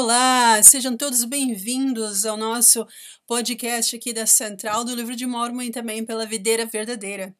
[0.00, 2.86] Olá, sejam todos bem-vindos ao nosso
[3.26, 7.34] podcast aqui da Central do Livro de Mormon e também pela Videira Verdadeira.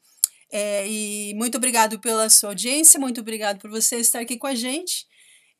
[0.50, 4.56] É, e muito obrigado pela sua audiência, muito obrigado por você estar aqui com a
[4.56, 5.06] gente.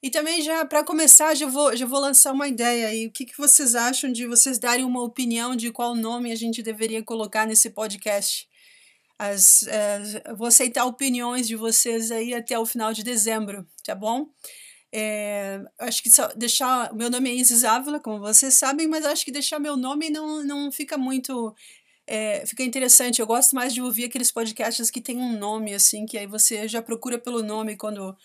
[0.03, 3.07] E também já para começar, já vou, já vou lançar uma ideia aí.
[3.07, 6.65] O que, que vocês acham de vocês darem uma opinião de qual nome a gente
[6.65, 8.49] deveria colocar nesse podcast?
[9.17, 14.27] As, uh, vou aceitar opiniões de vocês aí até o final de dezembro, tá bom?
[14.93, 16.95] É, acho que só deixar.
[16.95, 20.43] Meu nome é Isis Ávila, como vocês sabem, mas acho que deixar meu nome não,
[20.45, 21.55] não fica muito.
[22.07, 23.21] É, fica interessante.
[23.21, 26.67] Eu gosto mais de ouvir aqueles podcasts que tem um nome, assim, que aí você
[26.67, 28.17] já procura pelo nome quando,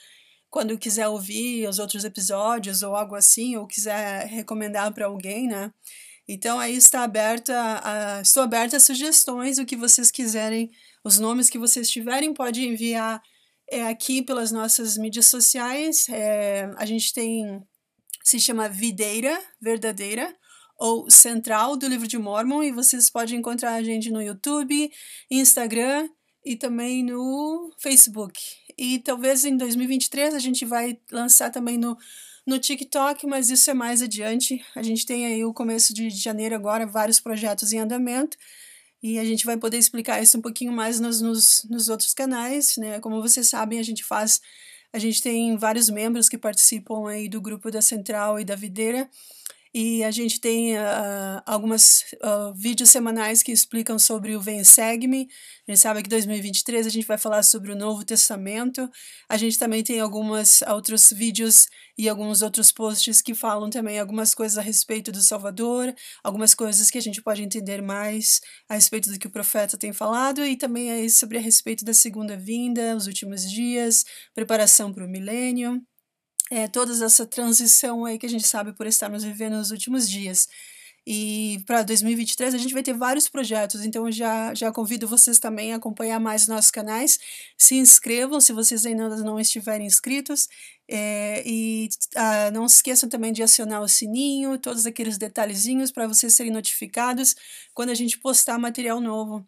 [0.50, 5.74] quando quiser ouvir os outros episódios ou algo assim, ou quiser recomendar para alguém, né?
[6.28, 10.72] Então aí está aberta, a, estou aberta a sugestões, o que vocês quiserem,
[11.04, 13.22] os nomes que vocês tiverem, pode enviar
[13.74, 16.08] é, aqui pelas nossas mídias sociais.
[16.10, 17.62] É, a gente tem,
[18.24, 20.34] se chama Videira Verdadeira,
[20.78, 24.92] ou Central do Livro de Mormon, e vocês podem encontrar a gente no YouTube,
[25.32, 26.10] Instagram
[26.46, 28.40] e também no Facebook.
[28.78, 31.98] E talvez em 2023 a gente vai lançar também no,
[32.46, 34.64] no TikTok, mas isso é mais adiante.
[34.76, 38.38] A gente tem aí o começo de janeiro agora, vários projetos em andamento.
[39.04, 42.78] E a gente vai poder explicar isso um pouquinho mais nos, nos, nos outros canais,
[42.78, 43.02] né?
[43.02, 44.40] Como vocês sabem, a gente faz,
[44.94, 49.10] a gente tem vários membros que participam aí do grupo da Central e da Videira.
[49.76, 55.28] E a gente tem uh, algumas uh, vídeos semanais que explicam sobre o Vem Segue-me.
[55.68, 58.88] A gente sabe que em 2023 a gente vai falar sobre o Novo Testamento.
[59.28, 64.36] A gente também tem alguns outros vídeos e alguns outros posts que falam também algumas
[64.36, 65.92] coisas a respeito do Salvador,
[66.24, 69.92] algumas coisas que a gente pode entender mais a respeito do que o profeta tem
[69.92, 74.06] falado e também aí sobre a respeito da segunda vinda, os últimos dias,
[74.36, 75.84] preparação para o milênio
[76.54, 80.48] é, toda essa transição aí que a gente sabe por estarmos vivendo nos últimos dias.
[81.06, 85.74] E para 2023 a gente vai ter vários projetos, então já, já convido vocês também
[85.74, 87.20] a acompanhar mais nossos canais.
[87.58, 90.48] Se inscrevam se vocês ainda não estiverem inscritos.
[90.88, 96.08] É, e ah, não se esqueçam também de acionar o sininho, todos aqueles detalhezinhos para
[96.08, 97.36] vocês serem notificados
[97.74, 99.46] quando a gente postar material novo.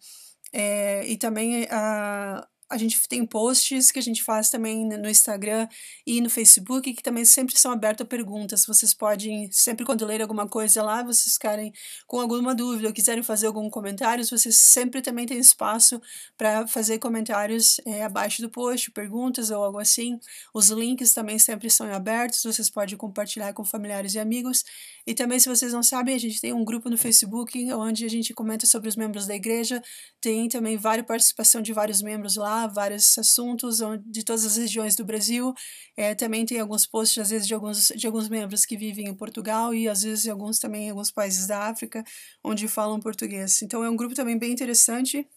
[0.52, 5.68] É, e também ah, a gente tem posts que a gente faz também no Instagram
[6.06, 8.66] e no Facebook, que também sempre são abertos a perguntas.
[8.66, 11.72] Vocês podem, sempre quando lerem alguma coisa lá, vocês ficarem
[12.08, 16.02] com alguma dúvida ou quiserem fazer algum comentário, vocês sempre também têm espaço
[16.38, 20.20] para fazer comentários é, abaixo do post, perguntas ou algo assim.
[20.54, 24.64] Os links também sempre são abertos, vocês podem compartilhar com familiares e amigos.
[25.08, 28.10] E também, se vocês não sabem, a gente tem um grupo no Facebook onde a
[28.10, 29.82] gente comenta sobre os membros da igreja,
[30.20, 35.06] tem também várias participação de vários membros lá vários assuntos de todas as regiões do
[35.06, 35.54] Brasil.
[35.98, 39.16] É, também tem alguns posts, às vezes, de alguns, de alguns membros que vivem em
[39.16, 42.04] Portugal e, às vezes, alguns também em alguns países da África,
[42.44, 43.62] onde falam português.
[43.62, 45.28] Então, é um grupo também bem interessante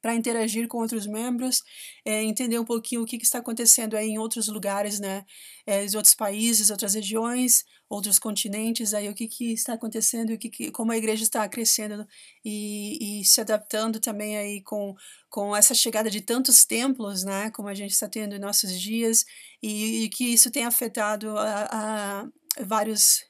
[0.00, 1.62] para interagir com outros membros,
[2.04, 5.24] é, entender um pouquinho o que, que, está acontecendo aí em outros lugares, né,
[5.66, 10.38] é, em outros países, outras regiões, outros continentes, aí o que, que está acontecendo, o
[10.38, 12.06] que, que como a igreja está crescendo
[12.44, 14.94] e, e se adaptando também aí com,
[15.28, 19.24] com essa chegada de tantos templos, né, como a gente está tendo em nossos dias,
[19.62, 23.24] e, e que isso tem afetado a, a vários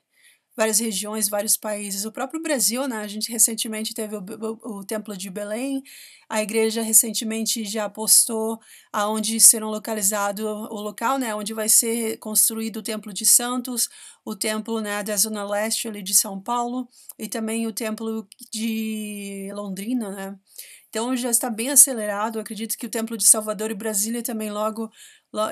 [0.57, 2.05] várias regiões, vários países.
[2.05, 2.97] O próprio Brasil, né?
[2.99, 5.83] A gente recentemente teve o, o, o Templo de Belém,
[6.29, 8.59] a igreja recentemente já postou
[8.93, 11.35] aonde serão localizado o local, né?
[11.35, 13.89] Onde vai ser construído o Templo de Santos,
[14.25, 19.51] o Templo né, da Zona Leste ali de São Paulo e também o Templo de
[19.55, 20.39] Londrina, né?
[20.89, 22.41] Então já está bem acelerado.
[22.41, 24.91] acredito que o Templo de Salvador e Brasília também logo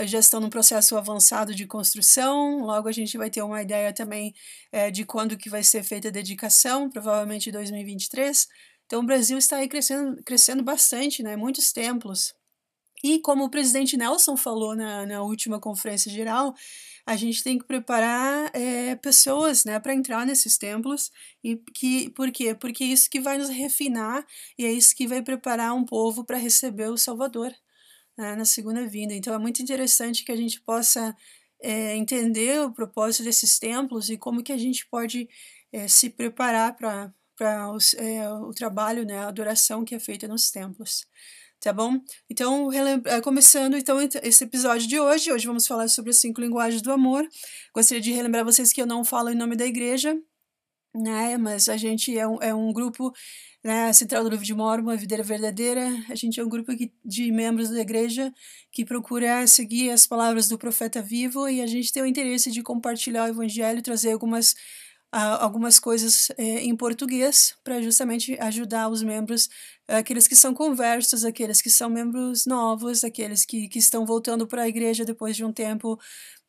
[0.07, 2.61] já estão num processo avançado de construção.
[2.61, 4.35] Logo a gente vai ter uma ideia também
[4.73, 8.47] é, de quando que vai ser feita a dedicação, provavelmente 2023.
[8.87, 11.37] Então o Brasil está aí crescendo, crescendo bastante, né?
[11.37, 12.35] Muitos templos.
[13.03, 16.55] E como o presidente Nelson falou na, na última conferência geral,
[17.07, 21.11] a gente tem que preparar é, pessoas né, para entrar nesses templos.
[21.43, 22.55] E que, por quê?
[22.55, 24.25] Porque é isso que vai nos refinar
[24.59, 27.55] e é isso que vai preparar um povo para receber o Salvador
[28.17, 29.15] né, na segunda vinda.
[29.15, 31.17] Então é muito interessante que a gente possa
[31.61, 35.29] é, entender o propósito desses templos e como que a gente pode
[35.73, 37.13] é, se preparar para
[37.99, 41.07] é, o trabalho, né, a adoração que é feita nos templos.
[41.61, 41.99] Tá bom?
[42.29, 42.71] Então,
[43.07, 46.93] é, começando então esse episódio de hoje, hoje vamos falar sobre as cinco linguagens do
[46.93, 47.27] amor.
[47.75, 50.15] Gostaria de relembrar vocês que eu não falo em nome da igreja,
[50.95, 51.37] né?
[51.39, 53.13] Mas a gente é um, é um grupo,
[53.63, 53.89] né?
[53.89, 56.93] A Central do Livro de Mormon, a Videira Verdadeira, a gente é um grupo que,
[57.05, 58.33] de membros da igreja
[58.71, 62.63] que procura seguir as palavras do profeta vivo e a gente tem o interesse de
[62.63, 64.55] compartilhar o evangelho, trazer algumas
[65.15, 69.49] algumas coisas é, em português para justamente ajudar os membros,
[69.87, 74.63] aqueles que são conversos, aqueles que são membros novos, aqueles que, que estão voltando para
[74.63, 75.99] a igreja depois de um tempo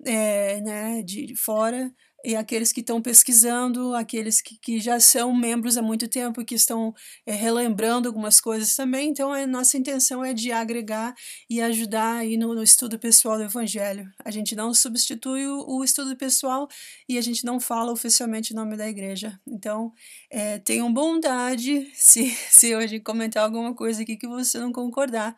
[0.04, 1.94] é, né, de, de fora,
[2.26, 6.46] e aqueles que estão pesquisando, aqueles que, que já são membros há muito tempo e
[6.46, 6.94] que estão
[7.26, 9.10] é, relembrando algumas coisas também.
[9.10, 11.14] Então, a nossa intenção é de agregar
[11.50, 14.12] e ajudar aí no, no estudo pessoal do Evangelho.
[14.24, 16.68] A gente não substitui o, o, estudo pessoal
[17.08, 19.40] e a gente não fala oficialmente o nome da igreja.
[19.48, 19.94] Então,
[20.30, 25.36] é, tenham bondade se, se hoje comentar alguma coisa aqui que você não concordar.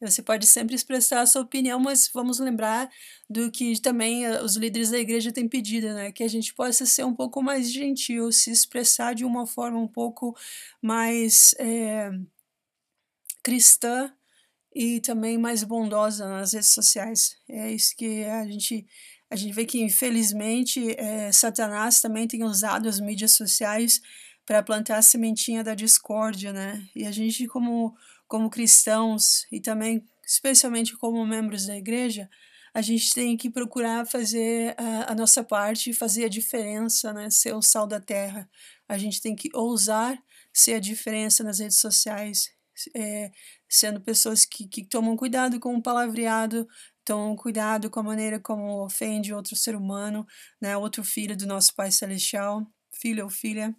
[0.00, 2.90] Você pode sempre expressar a sua opinião, mas vamos lembrar
[3.28, 6.10] do que também eh, os líderes da igreja têm pedido, né?
[6.10, 9.88] Que a gente possa ser um pouco mais gentil, se expressar de uma forma um
[9.88, 10.34] pouco
[10.82, 12.10] mais é,
[13.42, 14.12] cristã
[14.74, 17.36] e também mais bondosa nas redes sociais.
[17.48, 18.86] É isso que a gente
[19.30, 24.00] a gente vê que infelizmente é, Satanás também tem usado as mídias sociais
[24.44, 26.84] para plantar a sementinha da discórdia, né?
[26.96, 27.94] E a gente como
[28.30, 32.30] como cristãos e também, especialmente como membros da igreja,
[32.72, 37.28] a gente tem que procurar fazer a, a nossa parte, fazer a diferença, né?
[37.28, 38.48] ser o sal da terra.
[38.88, 40.16] A gente tem que ousar
[40.52, 42.48] ser a diferença nas redes sociais,
[42.94, 43.32] é,
[43.68, 46.68] sendo pessoas que, que tomam cuidado com o palavreado,
[47.04, 50.24] tomam cuidado com a maneira como ofende outro ser humano,
[50.60, 50.76] né?
[50.76, 53.74] outro filho do nosso Pai Celestial, filho ou filha.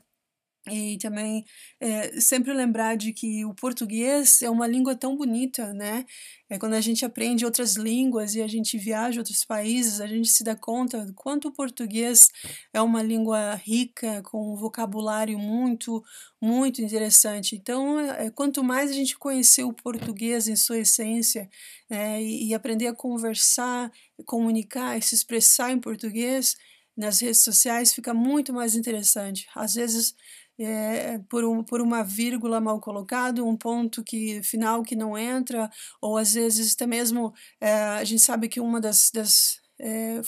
[0.69, 1.43] E também
[1.79, 6.05] é, sempre lembrar de que o português é uma língua tão bonita, né?
[6.47, 10.05] É quando a gente aprende outras línguas e a gente viaja a outros países, a
[10.05, 12.29] gente se dá conta do quanto o português
[12.71, 16.03] é uma língua rica, com um vocabulário muito,
[16.39, 17.55] muito interessante.
[17.55, 21.49] Então, é, quanto mais a gente conhecer o português em sua essência
[21.89, 23.91] é, e, e aprender a conversar,
[24.25, 26.55] comunicar e se expressar em português
[26.95, 29.47] nas redes sociais, fica muito mais interessante.
[29.55, 30.13] Às vezes,
[30.63, 35.69] é, por, um, por uma vírgula mal colocada, um ponto que final que não entra,
[36.01, 40.21] ou às vezes até mesmo é, a gente sabe que uma das, das é,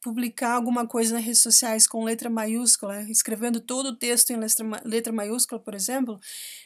[0.00, 4.82] publicar alguma coisa nas redes sociais com letra maiúscula, escrevendo todo o texto em letra,
[4.84, 6.20] letra maiúscula, por exemplo,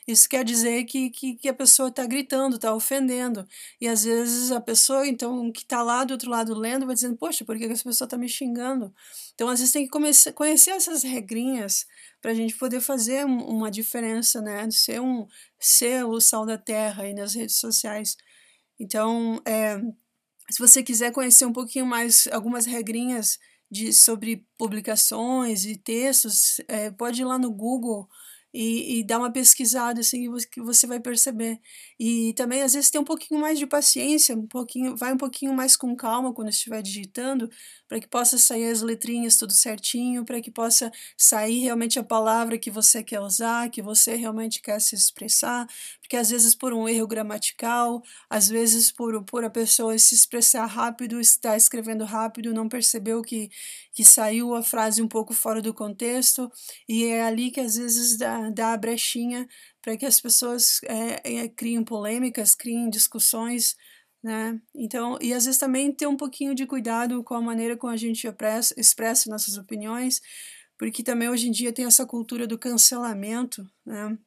[0.06, 3.46] isso quer dizer que, que, que a pessoa está gritando, está ofendendo.
[3.80, 7.16] E às vezes a pessoa, então, que está lá do outro lado lendo, vai dizendo,
[7.16, 8.94] poxa, por que essa pessoa está me xingando?
[9.34, 11.86] Então, às vezes tem que conhecer essas regrinhas
[12.20, 14.70] para a gente poder fazer uma diferença, né?
[14.70, 15.26] Ser, um,
[15.58, 18.16] ser o sal da terra aí nas redes sociais.
[18.78, 19.80] Então, é,
[20.50, 23.38] se você quiser conhecer um pouquinho mais algumas regrinhas
[23.70, 28.08] de, sobre publicações e textos, é, pode ir lá no Google
[28.54, 31.58] e, e dar uma pesquisada assim que você vai perceber.
[31.98, 35.54] E também às vezes tem um pouquinho mais de paciência, um pouquinho, vai um pouquinho
[35.54, 37.48] mais com calma quando estiver digitando,
[37.88, 42.58] para que possa sair as letrinhas tudo certinho, para que possa sair realmente a palavra
[42.58, 45.66] que você quer usar, que você realmente quer se expressar,
[46.12, 50.66] porque às vezes por um erro gramatical, às vezes por, por a pessoa se expressar
[50.66, 53.48] rápido, estar escrevendo rápido, não percebeu que,
[53.94, 56.52] que saiu a frase um pouco fora do contexto,
[56.86, 59.48] e é ali que às vezes dá, dá a brechinha
[59.80, 63.74] para que as pessoas é, é, criem polêmicas, criem discussões,
[64.22, 64.60] né?
[64.74, 67.96] Então, e às vezes também ter um pouquinho de cuidado com a maneira como a
[67.96, 70.20] gente expressa, expressa nossas opiniões,
[70.78, 74.18] porque também hoje em dia tem essa cultura do cancelamento, né?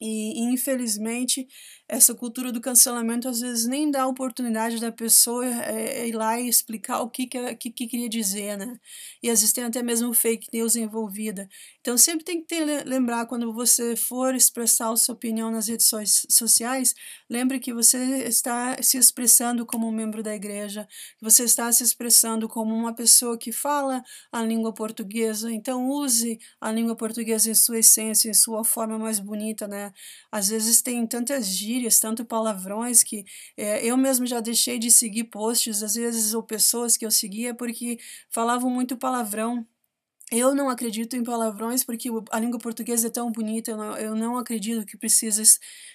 [0.00, 1.48] E infelizmente
[1.88, 6.38] essa cultura do cancelamento às vezes nem dá a oportunidade da pessoa é, ir lá
[6.38, 8.78] e explicar o que, que, que, que queria dizer, né?
[9.22, 11.48] E às vezes tem até mesmo fake news envolvida.
[11.80, 15.90] Então sempre tem que ter, lembrar quando você for expressar a sua opinião nas redes
[16.28, 16.94] sociais,
[17.28, 20.86] lembre que você está se expressando como um membro da igreja,
[21.16, 25.50] que você está se expressando como uma pessoa que fala a língua portuguesa.
[25.52, 29.87] Então use a língua portuguesa em sua essência, em sua forma mais bonita, né?
[30.30, 33.24] Às vezes tem tantas gírias tanto palavrões que
[33.56, 37.54] é, eu mesmo já deixei de seguir posts, às vezes, ou pessoas que eu seguia
[37.54, 37.98] porque
[38.30, 39.66] falavam muito palavrão.
[40.30, 44.14] Eu não acredito em palavrões porque a língua portuguesa é tão bonita, eu não, eu
[44.14, 45.42] não acredito que precisa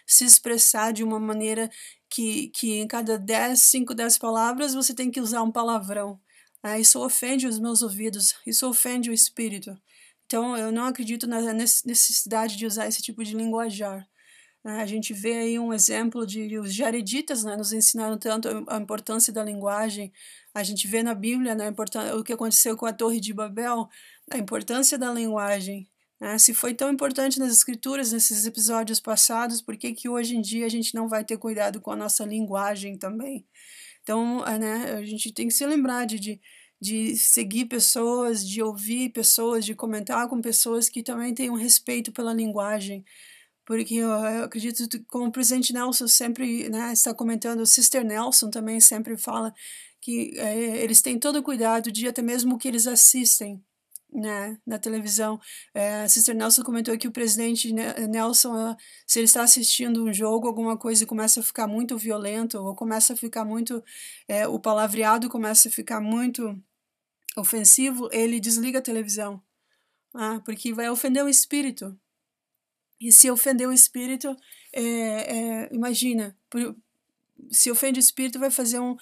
[0.08, 1.70] se expressar de uma maneira
[2.10, 6.20] que, que em cada 10, 5, 10 palavras você tem que usar um palavrão.
[6.64, 9.78] Ah, isso ofende os meus ouvidos, isso ofende o espírito.
[10.34, 14.04] Então, eu não acredito na necessidade de usar esse tipo de linguajar.
[14.64, 14.82] Né?
[14.82, 19.32] A gente vê aí um exemplo de os jareditas né, nos ensinaram tanto a importância
[19.32, 20.12] da linguagem.
[20.52, 21.72] A gente vê na Bíblia né,
[22.18, 23.88] o que aconteceu com a Torre de Babel,
[24.32, 25.88] a importância da linguagem.
[26.20, 26.36] Né?
[26.40, 30.66] Se foi tão importante nas escrituras, nesses episódios passados, por que, que hoje em dia
[30.66, 33.46] a gente não vai ter cuidado com a nossa linguagem também?
[34.02, 36.42] Então, é, né, a gente tem que se lembrar de, de,
[36.84, 42.34] de seguir pessoas, de ouvir pessoas, de comentar com pessoas que também tenham respeito pela
[42.34, 43.06] linguagem.
[43.66, 48.04] Porque eu, eu acredito que, como o presidente Nelson sempre né, está comentando, o Sister
[48.04, 49.54] Nelson também sempre fala
[50.02, 53.64] que é, eles têm todo o cuidado de até mesmo o que eles assistem
[54.14, 55.40] né, na televisão.
[55.74, 58.76] É, a Sister Nelson comentou que o presidente Nelson,
[59.08, 62.76] se ele está assistindo um jogo, alguma coisa e começa a ficar muito violento, ou
[62.76, 63.84] começa a ficar muito.
[64.28, 66.62] É, o palavreado começa a ficar muito
[67.38, 69.42] ofensivo, ele desliga a televisão.
[70.14, 71.98] Ah, porque vai ofender o espírito.
[73.00, 74.36] E se ofender o espírito,
[74.72, 76.38] é, é, imagina,
[77.52, 78.96] se ofende o espírito, vai fazer um.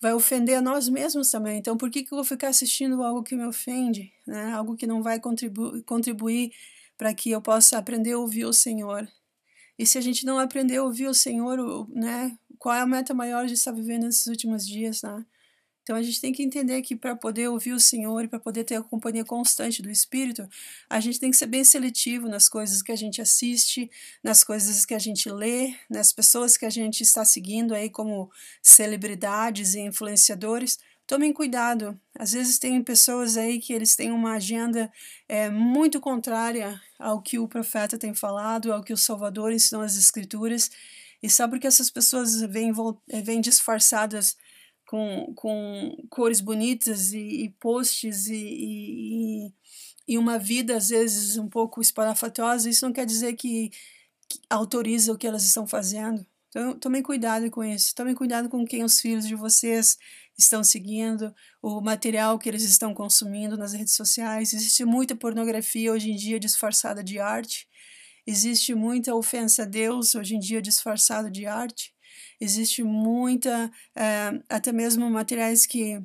[0.00, 1.58] Vai ofender a nós mesmos também.
[1.58, 4.12] Então, por que, que eu vou ficar assistindo algo que me ofende?
[4.26, 4.52] Né?
[4.52, 6.52] Algo que não vai contribu contribuir
[6.96, 9.08] para que eu possa aprender a ouvir o Senhor.
[9.78, 13.14] E se a gente não aprender a ouvir o Senhor, né, qual é a meta
[13.14, 15.02] maior de estar vivendo nesses últimos dias?
[15.02, 15.24] Né?
[15.88, 18.62] Então a gente tem que entender que para poder ouvir o Senhor e para poder
[18.62, 20.46] ter a companhia constante do Espírito,
[20.86, 23.90] a gente tem que ser bem seletivo nas coisas que a gente assiste,
[24.22, 28.30] nas coisas que a gente lê, nas pessoas que a gente está seguindo aí como
[28.62, 30.78] celebridades e influenciadores.
[31.06, 31.98] Tomem cuidado.
[32.18, 34.92] Às vezes tem pessoas aí que eles têm uma agenda
[35.26, 39.96] é, muito contrária ao que o profeta tem falado, ao que o Salvador ensinou nas
[39.96, 40.70] Escrituras.
[41.22, 42.72] E só porque essas pessoas vêm,
[43.24, 44.36] vêm disfarçadas
[44.88, 49.52] com, com cores bonitas e, e posts e, e,
[50.08, 53.68] e, uma vida às vezes um pouco espalhafatosa, isso não quer dizer que,
[54.26, 56.26] que autoriza o que elas estão fazendo.
[56.48, 57.94] Então, tomem cuidado com isso.
[57.94, 59.98] Tomem cuidado com quem os filhos de vocês
[60.38, 64.54] estão seguindo, o material que eles estão consumindo nas redes sociais.
[64.54, 67.68] Existe muita pornografia hoje em dia disfarçada de arte.
[68.26, 71.92] Existe muita ofensa a Deus hoje em dia disfarçado de arte
[72.40, 76.02] existe muita, é, até mesmo materiais que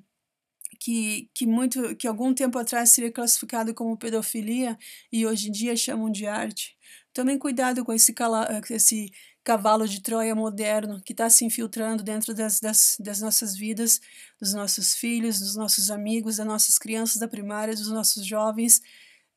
[0.83, 4.77] que, que muito que algum tempo atrás seria classificado como pedofilia
[5.11, 6.75] e hoje em dia chamam de arte.
[7.13, 9.09] Tomem cuidado com esse, cala, esse
[9.43, 14.01] cavalo de Troia moderno que está se infiltrando dentro das, das, das nossas vidas,
[14.39, 18.81] dos nossos filhos, dos nossos amigos, das nossas crianças da primária, dos nossos jovens,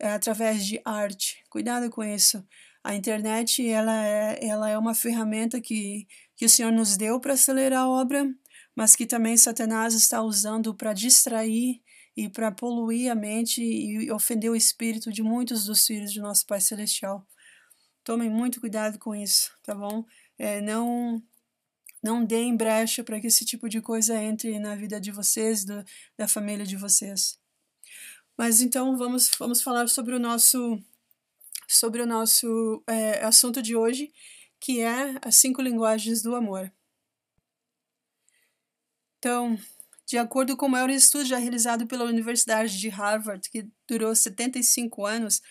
[0.01, 1.45] é, através de arte.
[1.49, 2.45] Cuidado com isso.
[2.87, 7.33] A internet ela é, ela é uma ferramenta que que o Senhor nos deu para
[7.33, 8.33] acelerar a obra,
[8.77, 11.83] mas que também Satanás está usando para distrair
[12.17, 16.47] e para poluir a mente e ofender o espírito de muitos dos filhos de nosso
[16.47, 17.27] Pai Celestial.
[18.05, 20.05] Tomem muito cuidado com isso, tá bom?
[20.39, 21.21] É, não
[22.01, 25.85] não deem brecha para que esse tipo de coisa entre na vida de vocês, do,
[26.17, 27.37] da família de vocês.
[28.39, 30.81] Mas então vamos, vamos falar sobre o nosso
[31.67, 34.13] sobre o nosso é, assunto de hoje,
[34.61, 36.73] que é As Cinco Linguagens do Amor.
[39.19, 39.59] Então,
[40.07, 45.05] de acordo com o maior estudo já realizado pela Universidade de Harvard, que durou 75
[45.05, 45.43] anos,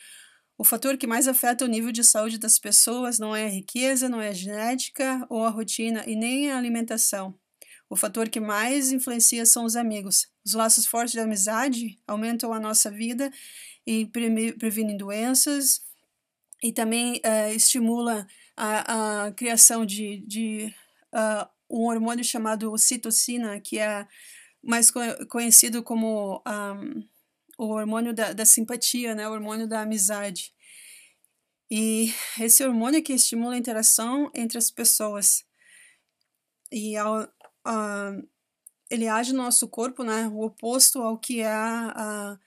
[0.58, 4.08] o fator que mais afeta o nível de saúde das pessoas não é a riqueza,
[4.08, 7.38] não é a genética ou a rotina e nem a alimentação.
[7.90, 10.28] O fator que mais influencia são os amigos.
[10.46, 13.32] Os laços fortes de amizade aumentam a nossa vida
[13.86, 14.06] e
[14.58, 15.82] previnem doenças
[16.64, 20.74] e também uh, estimula a, a criação de, de
[21.14, 24.08] uh, um hormônio chamado ocitocina, que é
[24.64, 27.08] mais co conhecido como um,
[27.58, 29.28] o hormônio da, da simpatia, né?
[29.28, 30.54] o hormônio da amizade.
[31.70, 35.44] E esse hormônio que estimula a interação entre as pessoas.
[36.72, 38.30] E ao, uh,
[38.90, 40.28] ele age no nosso corpo, né?
[40.28, 42.40] O oposto ao que é a,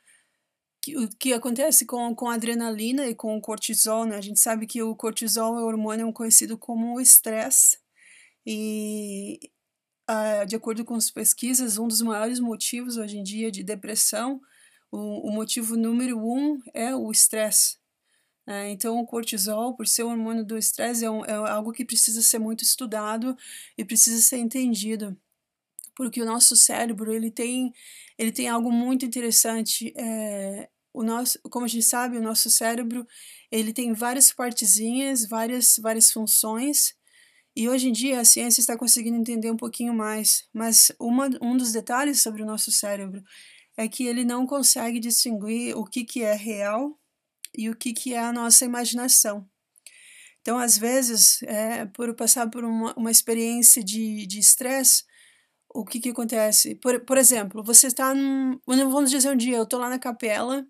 [0.97, 4.17] o que acontece com, com a adrenalina e com o cortisol, né?
[4.17, 7.79] A gente sabe que o cortisol é o hormônio conhecido como estresse
[8.47, 9.39] e
[10.11, 14.41] uh, de acordo com as pesquisas, um dos maiores motivos hoje em dia de depressão,
[14.91, 17.79] o, o motivo número um é o estresse.
[18.47, 18.71] Né?
[18.71, 22.23] então, o cortisol, por ser o hormônio do estresse, é, um, é algo que precisa
[22.23, 23.37] ser muito estudado
[23.77, 25.15] e precisa ser entendido
[25.99, 27.75] porque o nosso cérebro ele tem
[28.17, 33.07] ele tem algo muito interessante é, o nosso, como a gente sabe, o nosso cérebro
[33.51, 36.95] ele tem várias partezinhas, várias várias funções.
[37.57, 41.57] E hoje em dia a ciência está conseguindo entender um pouquinho mais, mas uma, um
[41.57, 43.23] dos detalhes sobre o nosso cérebro
[43.77, 46.99] é que ele não consegue distinguir o que, que é real
[47.57, 49.49] e o que, que é a nossa imaginação.
[50.41, 55.05] Então, às vezes, é, por passar por uma, uma experiência de estresse,
[55.69, 56.75] o que, que acontece?
[56.77, 58.59] Por, por exemplo, você está num.
[58.67, 60.67] Vamos dizer um dia, eu estou lá na capela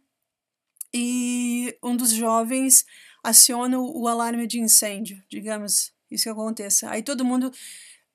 [0.93, 2.85] e um dos jovens
[3.23, 6.91] aciona o, alarme de incêndio, digamos, isso que aconteça.
[6.91, 7.53] Aí todo mundo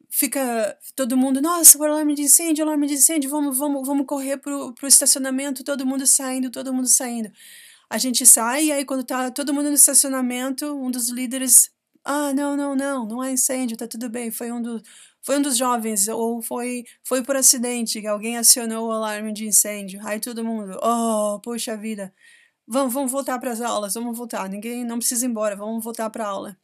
[0.09, 4.37] fica todo mundo, nossa, o alarme de incêndio, alarme de incêndio, vamos, vamos, vamos correr
[4.37, 7.31] pro, pro estacionamento, todo mundo saindo, todo mundo saindo.
[7.89, 11.71] A gente sai e aí quando tá todo mundo no estacionamento, um dos líderes,
[12.03, 14.81] ah, não, não, não, não é incêndio, tá tudo bem, foi um dos
[15.21, 19.45] foi um dos jovens ou foi foi por acidente que alguém acionou o alarme de
[19.45, 19.99] incêndio.
[20.03, 22.13] Aí todo mundo, oh, poxa vida.
[22.73, 24.49] Vamos, vamos voltar para as aulas, vamos voltar.
[24.49, 26.57] Ninguém não precisa ir embora, vamos voltar para a aula.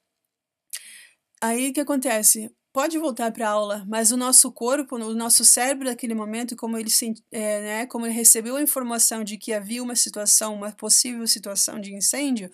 [1.39, 2.51] Aí o que acontece?
[2.73, 6.79] Pode voltar para a aula, mas o nosso corpo, o nosso cérebro naquele momento, como
[6.79, 6.89] ele,
[7.31, 11.79] é, né, como ele recebeu a informação de que havia uma situação, uma possível situação
[11.79, 12.49] de incêndio,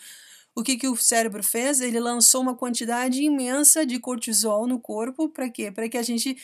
[0.53, 1.79] o que, que o cérebro fez?
[1.79, 5.71] Ele lançou uma quantidade imensa de cortisol no corpo, para quê?
[5.71, 6.35] Para que a gente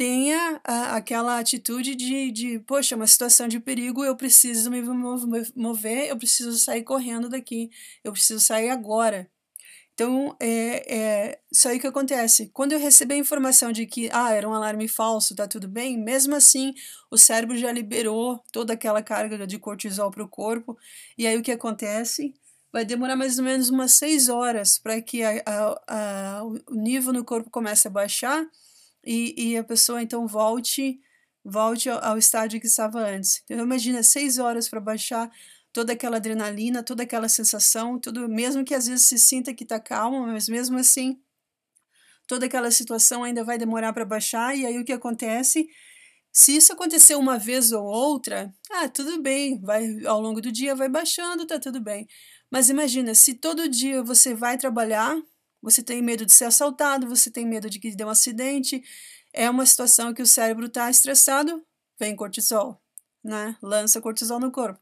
[0.00, 4.80] tenha a, aquela atitude de, de, poxa, uma situação de perigo, eu preciso me
[5.54, 7.70] mover, eu preciso sair correndo daqui,
[8.02, 9.30] eu preciso sair agora.
[9.92, 12.50] Então, é, é isso aí que acontece.
[12.54, 15.98] Quando eu recebi a informação de que, ah, era um alarme falso, tá tudo bem,
[15.98, 16.72] mesmo assim,
[17.10, 20.78] o cérebro já liberou toda aquela carga de cortisol para o corpo,
[21.18, 22.34] e aí o que acontece?
[22.72, 27.12] vai demorar mais ou menos umas seis horas para que a, a, a, o nível
[27.12, 28.46] no corpo comece a baixar
[29.04, 31.00] e, e a pessoa então volte
[31.44, 33.42] volte ao, ao estágio que estava antes.
[33.44, 35.30] Então imagina seis horas para baixar
[35.72, 39.80] toda aquela adrenalina, toda aquela sensação, tudo mesmo que às vezes se sinta que está
[39.80, 41.18] calmo, mas mesmo assim
[42.26, 45.68] toda aquela situação ainda vai demorar para baixar e aí o que acontece?
[46.32, 50.76] Se isso acontecer uma vez ou outra, ah, tudo bem, vai ao longo do dia
[50.76, 52.06] vai baixando, tá tudo bem.
[52.48, 55.16] Mas imagina, se todo dia você vai trabalhar,
[55.62, 58.82] você tem medo de ser assaltado, você tem medo de que dê um acidente,
[59.32, 61.64] é uma situação que o cérebro está estressado,
[61.98, 62.80] vem cortisol,
[63.22, 63.56] né?
[63.62, 64.80] Lança cortisol no corpo.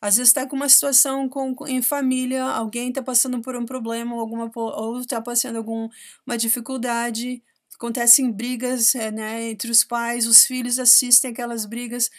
[0.00, 4.16] Às vezes está com uma situação com, em família, alguém está passando por um problema,
[4.16, 5.90] alguma, ou está passando alguma
[6.36, 7.42] dificuldade,
[7.74, 12.10] acontecem brigas é, né, entre os pais, os filhos assistem aquelas brigas,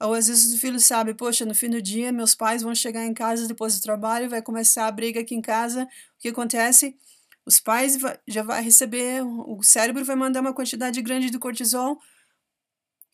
[0.00, 3.04] ou às vezes o filho sabe, poxa, no fim do dia meus pais vão chegar
[3.04, 5.84] em casa depois do trabalho, vai começar a briga aqui em casa.
[5.84, 5.88] O
[6.20, 6.96] que acontece?
[7.44, 11.98] Os pais já vai receber, o cérebro vai mandar uma quantidade grande de cortisol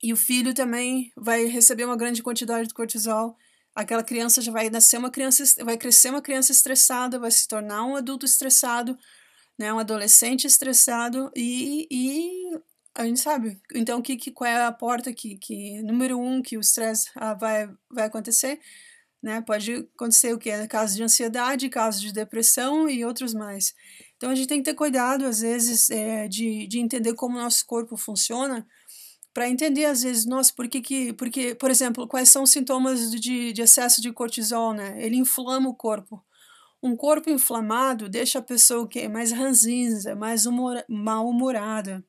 [0.02, 3.36] e o filho também vai receber uma grande quantidade de cortisol.
[3.74, 7.84] Aquela criança já vai nascer uma criança, vai crescer uma criança estressada, vai se tornar
[7.84, 8.98] um adulto estressado,
[9.58, 12.58] né, um adolescente estressado e, e
[12.94, 13.60] a gente sabe.
[13.74, 17.34] Então, que, que, qual é a porta que, que número um, que o estresse ah,
[17.34, 18.60] vai, vai acontecer?
[19.22, 19.40] Né?
[19.40, 20.66] Pode acontecer o que?
[20.68, 23.74] Casos de ansiedade, casos de depressão e outros mais.
[24.18, 27.40] Então, a gente tem que ter cuidado, às vezes, é, de, de entender como o
[27.40, 28.66] nosso corpo funciona,
[29.33, 31.12] para entender, às vezes, nossa, por que, que.
[31.14, 34.96] Porque, por exemplo, quais são os sintomas de, de excesso de cortisol, né?
[35.02, 36.22] Ele inflama o corpo.
[36.83, 39.09] Um corpo inflamado deixa a pessoa o quê?
[39.09, 40.44] Mais ranzinza, mais
[40.88, 42.04] mal-humorada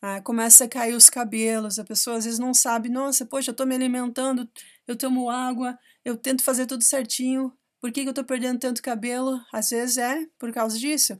[0.00, 3.52] ah, começa a cair os cabelos, a pessoa às vezes não sabe, nossa, poxa, eu
[3.52, 4.48] estou me alimentando,
[4.86, 8.82] eu tomo água, eu tento fazer tudo certinho, por que, que eu estou perdendo tanto
[8.82, 9.40] cabelo?
[9.52, 11.18] Às vezes é por causa disso.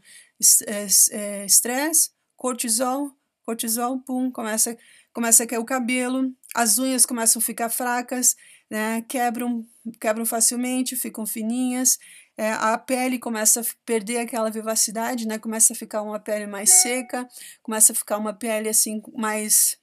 [0.67, 3.11] É, é, estresse, cortisol,
[3.45, 4.77] cortisol, pum, começa,
[5.13, 8.37] começa a cair o cabelo, as unhas começam a ficar fracas,
[8.71, 9.65] né, quebram,
[10.01, 11.99] quebram facilmente, ficam fininhas,
[12.37, 15.39] é, a pele começa a perder aquela vivacidade, né?
[15.39, 17.27] Começa a ficar uma pele mais seca,
[17.63, 19.79] começa a ficar uma pele assim mais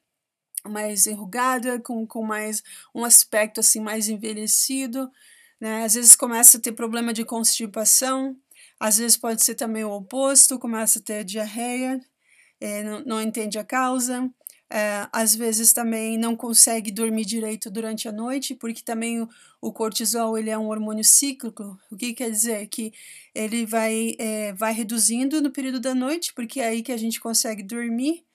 [0.65, 2.63] mais enrugada, com, com mais
[2.95, 5.11] um aspecto assim mais envelhecido,
[5.59, 5.83] né?
[5.83, 8.37] Às vezes começa a ter problema de constipação,
[8.79, 11.99] às vezes pode ser também o oposto, começa a ter diarreia,
[12.59, 14.29] é, não, não entende a causa,
[14.73, 19.29] é, às vezes também não consegue dormir direito durante a noite, porque também o,
[19.61, 21.77] o cortisol ele é um hormônio cíclico.
[21.91, 22.65] O que quer dizer?
[22.67, 22.91] Que
[23.35, 27.19] ele vai, é, vai reduzindo no período da noite, porque é aí que a gente
[27.19, 28.25] consegue dormir,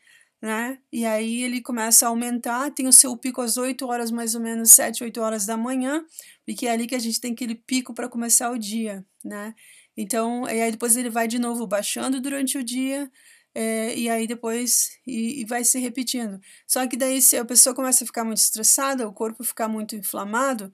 [0.41, 0.79] né?
[0.93, 4.41] E aí ele começa a aumentar, tem o seu pico às 8 horas, mais ou
[4.41, 6.05] menos 7, 8 horas da manhã,
[6.47, 9.55] porque é ali que a gente tem aquele pico para começar o dia, né?
[10.01, 13.11] Então, e aí depois ele vai de novo baixando durante o dia,
[13.53, 16.41] é, e aí depois e, e, vai se repetindo.
[16.69, 19.97] Só que daí se a pessoa começa a ficar muito estressada, o corpo ficar muito
[19.97, 20.73] inflamado,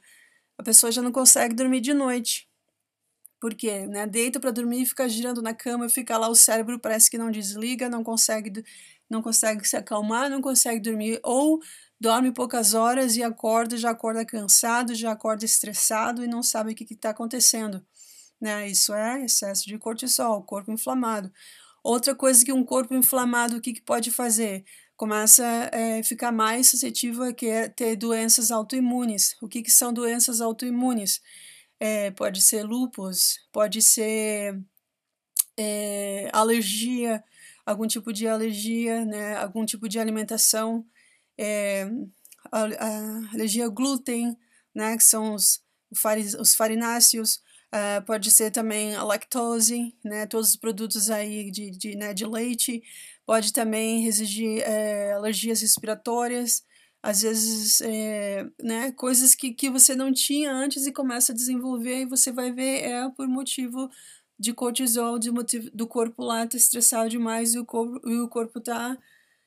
[0.59, 2.47] a pessoa já não consegue dormir de noite.
[3.41, 3.87] Por quê?
[3.87, 4.07] Né?
[4.07, 7.31] Deita para dormir e fica girando na cama, fica lá o cérebro parece que não
[7.31, 8.65] desliga, não consegue
[9.09, 11.61] não consegue se acalmar, não consegue dormir ou
[12.01, 16.75] dorme poucas horas e acorda, já acorda cansado, já acorda estressado e não sabe o
[16.75, 17.85] que está acontecendo.
[18.45, 18.69] Né?
[18.69, 21.33] Isso é excesso de cortisol, corpo inflamado.
[21.83, 24.65] Outra coisa que um corpo inflamado, o que, que pode fazer?
[24.97, 29.37] Começa a é, ficar mais suscetível a é ter doenças autoimunes.
[29.43, 31.21] O que, que são doenças autoimunes?
[31.85, 34.59] é, pode ser lupus, pode ser
[35.57, 37.23] é, alergia,
[37.67, 40.87] algum tipo de alergia, né, algum tipo de alimentação,
[41.39, 41.85] é,
[42.51, 44.37] a, a alergia ao glúten,
[44.75, 45.63] né, que são os,
[46.41, 47.43] os farináceos,
[47.75, 52.25] uh, pode ser também a lactose, né, todos os produtos aí de, de, né, de
[52.25, 52.83] leite,
[53.27, 56.63] pode também exigir é, alergias respiratórias,
[57.03, 62.03] às vezes, é, né, coisas que, que você não tinha antes e começa a desenvolver
[62.03, 63.91] e você vai ver é por motivo
[64.39, 68.29] de cortisol, de motivo do corpo lá tá estressado demais e o corpo, e o
[68.29, 68.97] corpo tá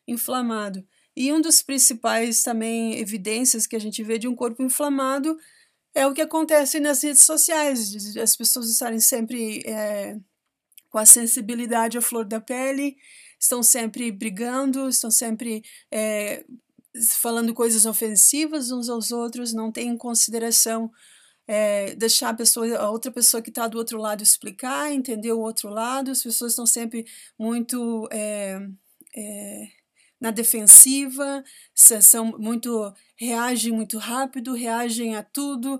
[0.07, 0.85] inflamado.
[1.15, 5.37] E um dos principais também evidências que a gente vê de um corpo inflamado
[5.97, 10.15] é o que acontece nas redes sociais, as pessoas estarem sempre é,
[10.89, 12.95] com a sensibilidade à flor da pele,
[13.39, 16.45] estão sempre brigando, estão sempre é,
[17.19, 20.91] falando coisas ofensivas uns aos outros, não têm consideração
[21.47, 25.39] é, deixar a pessoa, a outra pessoa que está do outro lado explicar, entender o
[25.39, 26.11] outro lado.
[26.11, 27.05] As pessoas estão sempre
[27.39, 28.59] muito é,
[29.15, 29.67] é,
[30.19, 31.43] na defensiva,
[31.75, 35.79] são muito reagem muito rápido, reagem a tudo,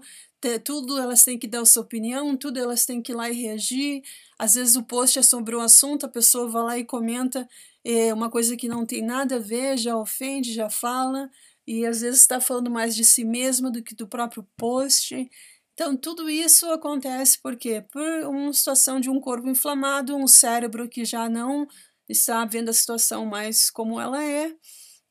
[0.64, 3.34] tudo elas têm que dar a sua opinião, tudo elas têm que ir lá e
[3.34, 4.04] reagir.
[4.38, 7.48] Às vezes o post é sobre um assunto, a pessoa vai lá e comenta
[7.84, 11.30] é, uma coisa que não tem nada a ver, já ofende, já fala,
[11.66, 15.30] e às vezes está falando mais de si mesma do que do próprio post.
[15.74, 17.84] Então, tudo isso acontece por quê?
[17.92, 21.68] Por uma situação de um corpo inflamado, um cérebro que já não
[22.08, 24.56] está vendo a situação mais como ela é,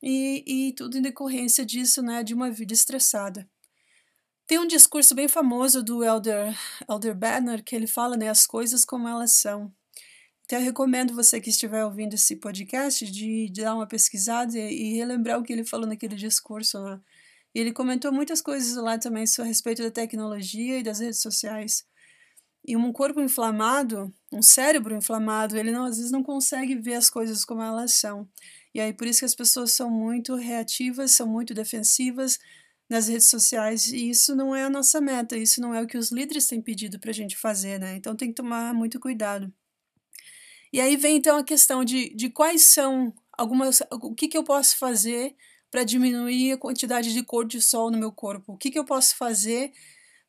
[0.01, 3.49] e, e tudo em decorrência disso, né, de uma vida estressada.
[4.45, 6.55] Tem um discurso bem famoso do Elder,
[6.89, 9.73] Elder Banner que ele fala né, as coisas como elas são.
[10.45, 14.93] Então, eu recomendo você que estiver ouvindo esse podcast de, de dar uma pesquisada e,
[14.93, 17.01] e relembrar o que ele falou naquele discurso lá.
[17.53, 21.85] Ele comentou muitas coisas lá também a respeito da tecnologia e das redes sociais.
[22.67, 27.09] E um corpo inflamado, um cérebro inflamado, ele não, às vezes não consegue ver as
[27.09, 28.27] coisas como elas são.
[28.73, 32.37] E aí por isso que as pessoas são muito reativas, são muito defensivas
[32.89, 35.97] nas redes sociais, e isso não é a nossa meta, isso não é o que
[35.97, 37.95] os líderes têm pedido para a gente fazer, né?
[37.95, 39.51] Então tem que tomar muito cuidado.
[40.71, 43.81] E aí vem então a questão de, de quais são algumas.
[43.91, 45.35] o que, que eu posso fazer
[45.69, 48.53] para diminuir a quantidade de cortisol no meu corpo?
[48.53, 49.71] O que, que eu posso fazer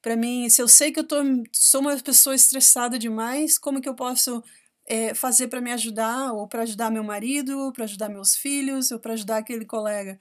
[0.03, 0.49] para mim?
[0.49, 1.17] Se eu sei que eu tô,
[1.53, 4.43] sou uma pessoa estressada demais, como que eu posso
[4.87, 8.99] é, fazer para me ajudar, ou para ajudar meu marido, para ajudar meus filhos, ou
[8.99, 10.21] para ajudar aquele colega?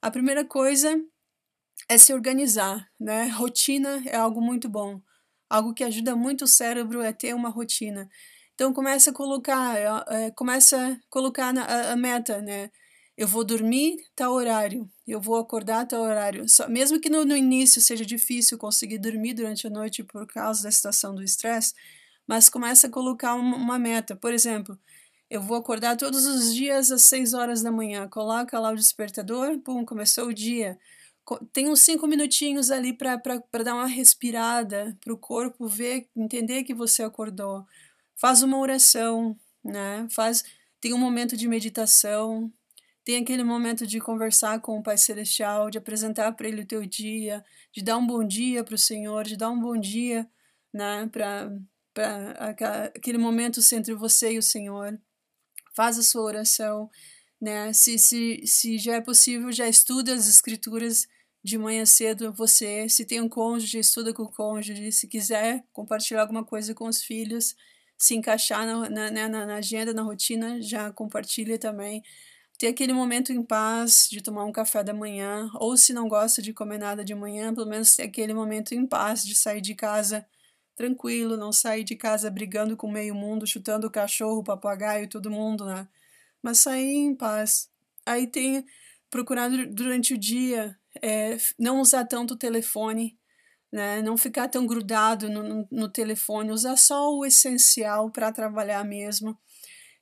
[0.00, 1.00] A primeira coisa
[1.88, 3.28] é se organizar, né?
[3.28, 5.00] Rotina é algo muito bom.
[5.48, 8.08] Algo que ajuda muito o cérebro é ter uma rotina.
[8.54, 9.76] Então começa a colocar,
[10.08, 12.70] é, começa a colocar na, a, a meta, né?
[13.16, 16.46] Eu vou dormir tal horário, eu vou acordar tal horário.
[16.48, 20.62] Só, mesmo que no, no início seja difícil conseguir dormir durante a noite por causa
[20.64, 21.72] da situação do estresse,
[22.26, 24.14] mas começa a colocar uma, uma, meta.
[24.14, 24.78] Por exemplo,
[25.30, 28.06] eu vou acordar todos os dias às 6 horas da manhã.
[28.08, 30.78] Coloca lá o despertador, pum, começou o dia.
[31.52, 33.16] Tem uns cinco minutinhos ali para
[33.64, 37.66] dar uma respirada, para o corpo ver, entender que você acordou.
[38.14, 40.06] Faz uma oração, né?
[40.10, 40.44] Faz,
[40.80, 42.52] tem um momento de meditação,
[43.06, 46.84] tem aquele momento de conversar com o Pai Celestial, de apresentar para Ele o teu
[46.84, 50.28] dia, de dar um bom dia para o Senhor, de dar um bom dia
[50.74, 51.48] né, para
[52.96, 55.00] aquele momento entre você e o Senhor.
[55.72, 56.90] Faz a sua oração.
[57.40, 57.72] Né?
[57.72, 61.06] Se, se, se já é possível, já estuda as Escrituras
[61.44, 62.32] de manhã cedo.
[62.32, 64.90] Você, se tem um cônjuge, estuda com o cônjuge.
[64.90, 67.54] Se quiser compartilhar alguma coisa com os filhos,
[67.96, 72.02] se encaixar na, na, né, na, na agenda, na rotina, já compartilha também
[72.58, 76.40] ter aquele momento em paz de tomar um café da manhã, ou se não gosta
[76.40, 79.74] de comer nada de manhã, pelo menos ter aquele momento em paz de sair de
[79.74, 80.26] casa
[80.74, 85.30] tranquilo, não sair de casa brigando com meio mundo, chutando o cachorro, o papagaio, todo
[85.30, 85.88] mundo, né?
[86.42, 87.70] Mas sair em paz.
[88.04, 88.64] Aí tem
[89.10, 93.18] procurar durante o dia é, não usar tanto o telefone,
[93.72, 94.02] né?
[94.02, 99.38] Não ficar tão grudado no, no, no telefone, usar só o essencial para trabalhar mesmo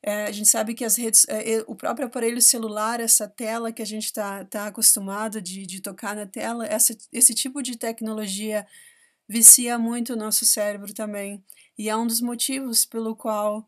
[0.07, 3.81] é, a gente sabe que as redes, é, o próprio aparelho celular, essa tela que
[3.81, 8.67] a gente está tá acostumado de, de tocar na tela, essa, esse tipo de tecnologia
[9.27, 11.43] vicia muito o nosso cérebro também.
[11.79, 13.67] E é um dos motivos pelo qual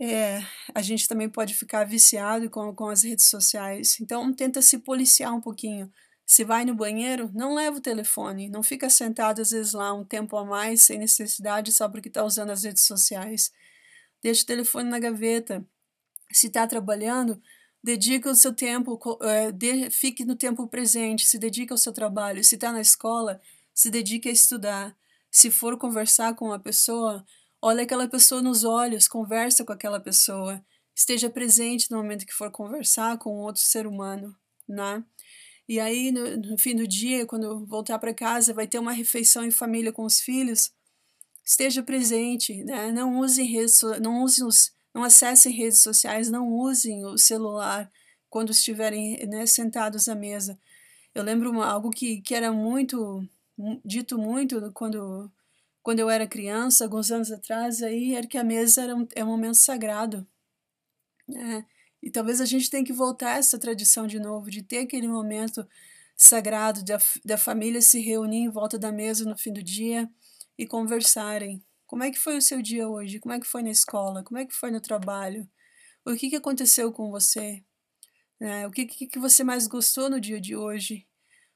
[0.00, 0.42] é,
[0.74, 4.00] a gente também pode ficar viciado com, com as redes sociais.
[4.00, 5.92] Então, tenta se policiar um pouquinho.
[6.24, 10.06] Se vai no banheiro, não leva o telefone, não fica sentado às vezes lá um
[10.06, 13.52] tempo a mais sem necessidade só porque está usando as redes sociais
[14.22, 15.64] deixa o telefone na gaveta.
[16.32, 17.40] Se está trabalhando,
[17.82, 22.44] dedica o seu tempo, é, de, fique no tempo presente, se dedica ao seu trabalho.
[22.44, 23.40] Se está na escola,
[23.74, 24.96] se dedique a estudar.
[25.30, 27.24] Se for conversar com uma pessoa,
[27.62, 32.50] olhe aquela pessoa nos olhos, conversa com aquela pessoa, esteja presente no momento que for
[32.50, 34.36] conversar com outro ser humano,
[34.68, 35.04] né?
[35.68, 39.44] E aí, no, no fim do dia, quando voltar para casa, vai ter uma refeição
[39.44, 40.72] em família com os filhos.
[41.50, 42.92] Esteja presente, né?
[42.92, 47.90] Não use redes, não use os, não acessem redes sociais, não usem o celular
[48.28, 50.56] quando estiverem né, sentados à mesa.
[51.12, 53.28] Eu lembro uma, algo que, que era muito
[53.84, 55.28] dito muito quando
[55.82, 59.24] quando eu era criança, alguns anos atrás, aí era que a mesa era um, é
[59.24, 60.24] um momento sagrado.
[61.26, 61.66] Né?
[62.00, 65.08] E talvez a gente tenha que voltar a essa tradição de novo, de ter aquele
[65.08, 65.66] momento
[66.16, 70.08] sagrado da, da família se reunir em volta da mesa no fim do dia
[70.60, 71.64] e conversarem.
[71.86, 73.18] Como é que foi o seu dia hoje?
[73.18, 74.22] Como é que foi na escola?
[74.22, 75.48] Como é que foi no trabalho?
[76.04, 77.64] O que, que aconteceu com você?
[78.38, 78.66] Né?
[78.66, 81.06] O que, que, que você mais gostou no dia de hoje?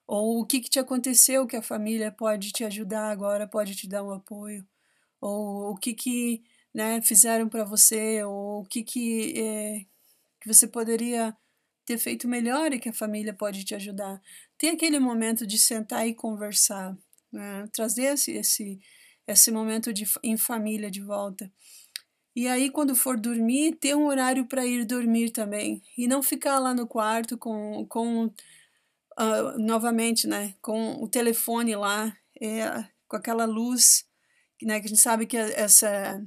[0.07, 3.87] Ou o que, que te aconteceu que a família pode te ajudar agora, pode te
[3.87, 4.67] dar um apoio?
[5.21, 8.25] Ou o que, que né, fizeram para você?
[8.25, 9.81] Ou o que, que, é,
[10.41, 11.37] que você poderia
[11.85, 14.19] ter feito melhor e que a família pode te ajudar?
[14.57, 16.97] Tem aquele momento de sentar e conversar,
[17.35, 17.69] né?
[17.73, 18.81] trazer esse, esse,
[19.27, 21.51] esse momento de, em família de volta.
[22.37, 25.83] E aí, quando for dormir, ter um horário para ir dormir também.
[25.97, 32.17] E não ficar lá no quarto com, com uh, novamente, né, com o telefone lá,
[32.41, 34.05] é, com aquela luz,
[34.63, 36.21] né, que a gente sabe que essa,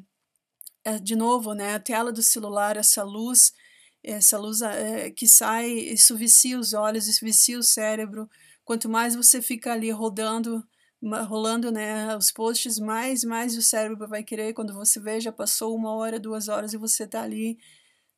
[0.85, 3.53] é, de novo, né, a tela do celular, essa luz,
[4.01, 8.29] essa luz é, que sai, isso vicia os olhos, isso vicia o cérebro.
[8.63, 10.65] Quanto mais você fica ali rodando,
[11.27, 14.53] rolando né, os posts, mais mais o cérebro vai querer.
[14.53, 17.57] Quando você vê, já passou uma hora, duas horas e você está ali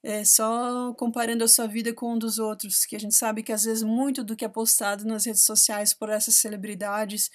[0.04, 3.52] é, só comparando a sua vida com um dos outros, que a gente sabe que
[3.52, 7.30] às vezes muito do que é postado nas redes sociais por essas celebridades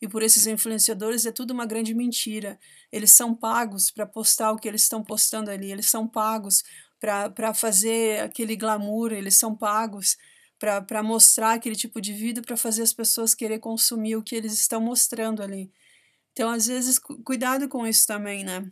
[0.00, 2.58] e por esses influenciadores é tudo uma grande mentira.
[2.92, 6.62] Eles são pagos para postar o que eles estão postando ali, eles são pagos
[7.00, 10.16] para fazer aquele glamour, eles são pagos
[10.58, 14.52] para mostrar aquele tipo de vida, para fazer as pessoas querer consumir o que eles
[14.54, 15.70] estão mostrando ali.
[16.32, 18.70] Então, às vezes, cuidado com isso também, né?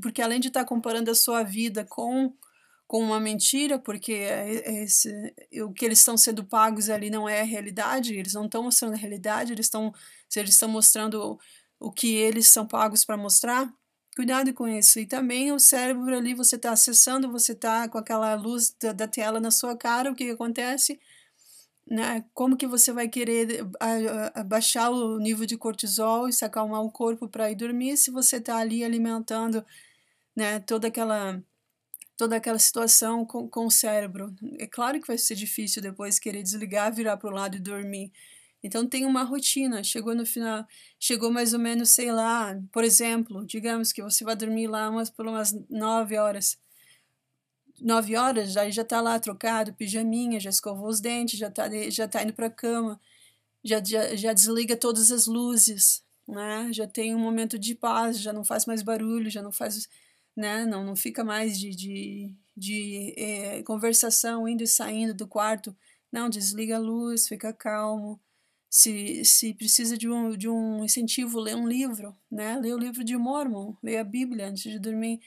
[0.00, 2.32] Porque além de estar tá comparando a sua vida com
[2.92, 5.10] com uma mentira, porque é, é esse,
[5.62, 8.92] o que eles estão sendo pagos ali não é a realidade, eles não estão mostrando
[8.92, 9.94] a realidade, eles estão,
[10.36, 11.40] eles estão mostrando
[11.80, 13.72] o que eles são pagos para mostrar,
[14.14, 15.00] cuidado com isso.
[15.00, 19.08] E também o cérebro ali, você está acessando, você está com aquela luz da, da,
[19.08, 21.00] tela na sua cara, o que, que acontece?
[21.90, 22.24] Né?
[22.32, 23.66] Como que você vai querer
[24.34, 28.36] abaixar o nível de cortisol e se acalmar o corpo para ir dormir se você
[28.36, 29.64] está ali alimentando
[30.36, 31.42] né, toda aquela
[32.16, 34.34] toda aquela situação com, com o cérebro.
[34.58, 38.12] É claro que vai ser difícil depois querer desligar, virar para o lado e dormir.
[38.62, 39.82] Então tem uma rotina.
[39.82, 40.66] Chegou no final,
[41.00, 45.10] chegou mais ou menos, sei lá, por exemplo, digamos que você vai dormir lá umas
[45.10, 46.58] por umas nove horas.
[47.82, 52.08] Nove horas, já já está lá trocado, pijaminha, já escovou os dentes, já está já
[52.08, 53.00] tá indo para a cama,
[53.64, 56.70] já, já, já desliga todas as luzes, né?
[56.72, 59.88] Já tem um momento de paz, já não faz mais barulho, já não faz
[60.36, 60.64] né?
[60.66, 65.76] Não, não fica mais de, de, de é, conversação indo e saindo do quarto.
[66.10, 68.20] Não, desliga a luz, fica calmo.
[68.70, 72.58] Se, se precisa de um, de um incentivo, lê um livro, né?
[72.58, 75.20] Lê o livro de Mormon, lê a Bíblia antes de dormir.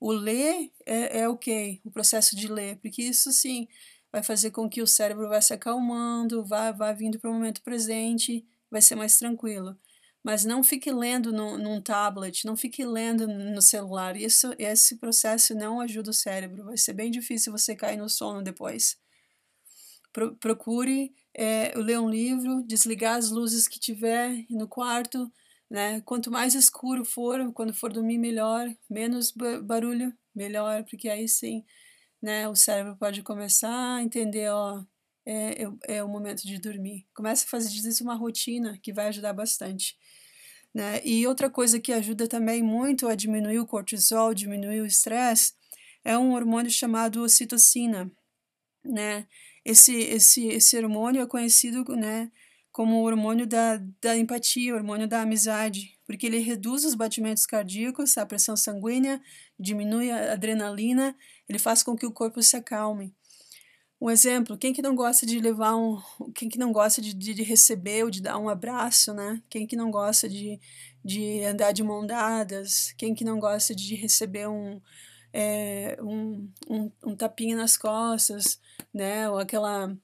[0.00, 3.68] O ler é, é o okay, O processo de ler, porque isso sim
[4.10, 7.62] vai fazer com que o cérebro vá se acalmando, vá, vá vindo para o momento
[7.62, 9.76] presente, vai ser mais tranquilo
[10.22, 14.16] mas não fique lendo no, num tablet, não fique lendo no celular.
[14.16, 16.64] Isso, esse processo não ajuda o cérebro.
[16.64, 18.98] Vai ser bem difícil você cair no sono depois.
[20.12, 25.32] Pro, procure é, ler um livro, desligar as luzes que tiver no quarto.
[25.70, 26.00] Né?
[26.00, 31.64] Quanto mais escuro for, quando for dormir melhor, menos barulho, melhor, porque aí sim,
[32.20, 34.84] né, o cérebro pode começar a entender, ó,
[35.24, 37.06] é, é, é o momento de dormir.
[37.14, 39.96] Comece a fazer disso uma rotina que vai ajudar bastante.
[40.74, 41.00] Né?
[41.04, 45.52] E outra coisa que ajuda também muito a diminuir o cortisol, diminuir o estresse,
[46.04, 48.10] é um hormônio chamado ocitocina.
[48.84, 49.26] Né?
[49.64, 52.30] Esse, esse, esse hormônio é conhecido né,
[52.72, 57.46] como o hormônio da, da empatia, o hormônio da amizade, porque ele reduz os batimentos
[57.46, 59.20] cardíacos, a pressão sanguínea,
[59.58, 61.16] diminui a adrenalina,
[61.48, 63.14] ele faz com que o corpo se acalme.
[64.00, 66.00] Um exemplo, quem que não gosta de levar um.
[66.34, 69.42] Quem que não gosta de, de, receber ou de dar um abraço, né?
[69.50, 70.58] Quem que não gosta de,
[71.04, 72.94] de andar de mão dadas?
[72.96, 74.80] Quem que não gosta de receber um,
[75.34, 78.58] é, um, um, um tapinha nas costas,
[78.92, 79.28] né?
[79.28, 79.94] Ou aquela.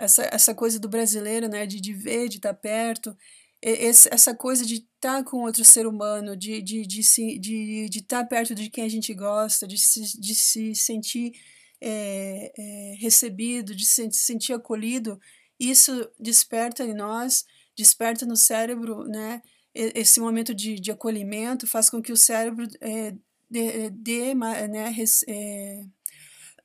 [0.00, 1.66] Essa, essa coisa do brasileiro, né?
[1.66, 3.16] De, de ver, de estar perto.
[3.62, 7.88] esse, essa coisa de estar tá com outro ser humano, de de de de, de,
[7.88, 11.32] de estar tá perto de quem a gente gosta, de se, de se sentir
[11.80, 15.18] é, é, recebido, de se sentir acolhido,
[15.58, 17.44] isso desperta em nós,
[17.76, 19.42] desperta no cérebro, né?
[19.74, 23.14] Esse momento de, de acolhimento faz com que o cérebro é,
[23.50, 24.88] dê, dê né?
[24.88, 25.84] Res, é...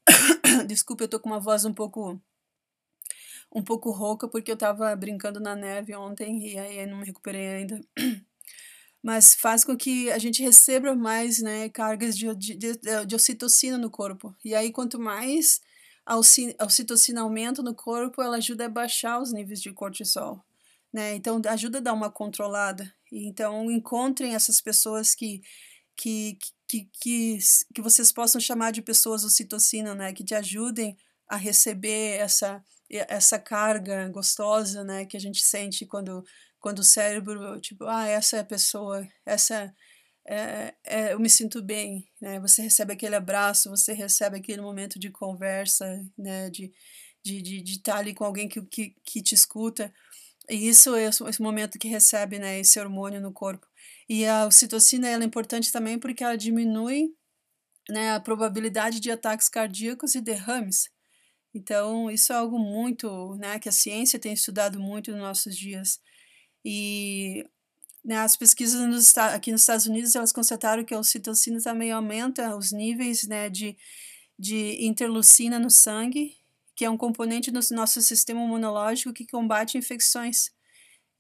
[0.68, 2.20] Desculpa, eu tô com uma voz um pouco
[3.56, 7.48] um pouco rouca porque eu tava brincando na neve ontem e aí não me recuperei
[7.48, 7.80] ainda.
[9.02, 12.58] Mas faz com que a gente receba mais né, cargas de, de,
[13.08, 14.36] de ocitocina no corpo.
[14.44, 15.62] E aí, quanto mais
[16.06, 20.44] a ocitocina aumenta no corpo, ela ajuda a baixar os níveis de cortisol.
[20.92, 21.16] Né?
[21.16, 22.92] Então, ajuda a dar uma controlada.
[23.12, 25.44] Então, encontrem essas pessoas que,
[25.96, 26.38] que,
[26.68, 27.40] que, que,
[27.76, 30.14] que vocês possam chamar de pessoas ocitocina, né?
[30.14, 36.24] Que te ajudem a receber essa essa carga gostosa, né, que a gente sente quando
[36.60, 39.72] quando o cérebro, tipo, ah, essa é a pessoa, essa
[40.28, 42.40] é, é, eu me sinto bem, né?
[42.40, 45.86] Você recebe aquele abraço, você recebe aquele momento de conversa,
[46.18, 46.50] né?
[46.50, 46.74] De
[47.26, 49.92] de, de, de estar ali com alguém que, que, que te escuta.
[50.48, 52.60] E isso é esse momento que recebe, né?
[52.60, 53.66] Esse hormônio no corpo.
[54.08, 57.10] E a ocitocina ela é importante também porque ela diminui
[57.90, 60.90] né, a probabilidade de ataques cardíacos e derrames.
[61.56, 66.02] Então, isso é algo muito, né, que a ciência tem estudado muito nos nossos dias.
[66.66, 67.46] E
[68.04, 72.58] né, as pesquisas nos, aqui nos Estados Unidos, elas constataram que a ocitocina também aumenta
[72.58, 73.78] os níveis, né, de,
[74.38, 76.36] de interleucina no sangue,
[76.76, 80.52] que é um componente do nosso sistema imunológico que combate infecções.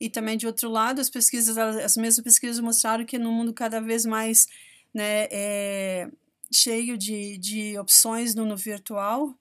[0.01, 3.79] E também, de outro lado, as pesquisas, as mesmas pesquisas mostraram que no mundo cada
[3.79, 4.49] vez mais
[4.93, 6.09] né, é,
[6.51, 9.33] cheio de, de opções no, no virtual,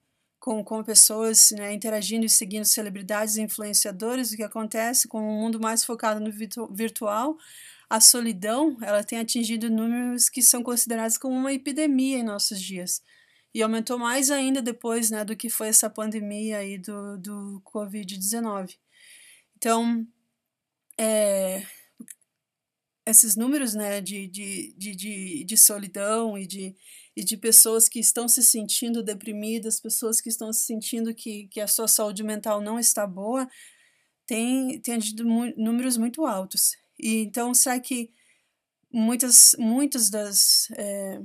[0.45, 5.41] com, com pessoas né, interagindo e seguindo celebridades e influenciadores, o que acontece com um
[5.41, 7.35] mundo mais focado no virtu virtual,
[7.89, 13.01] a solidão ela tem atingido números que são considerados como uma epidemia em nossos dias.
[13.55, 18.77] E aumentou mais ainda depois né, do que foi essa pandemia aí do, do Covid-19.
[19.57, 20.05] Então,
[20.95, 21.65] é,
[23.07, 26.75] esses números né, de, de, de, de, de solidão e de,
[27.15, 31.61] e de pessoas que estão se sentindo deprimidas, pessoas que estão se sentindo que, que
[31.61, 33.47] a sua saúde mental não está boa,
[34.25, 34.99] tem, tem
[35.55, 36.75] números muito altos.
[36.99, 38.11] E então, será que
[38.91, 40.67] muitas, muitas das.
[40.71, 41.21] É,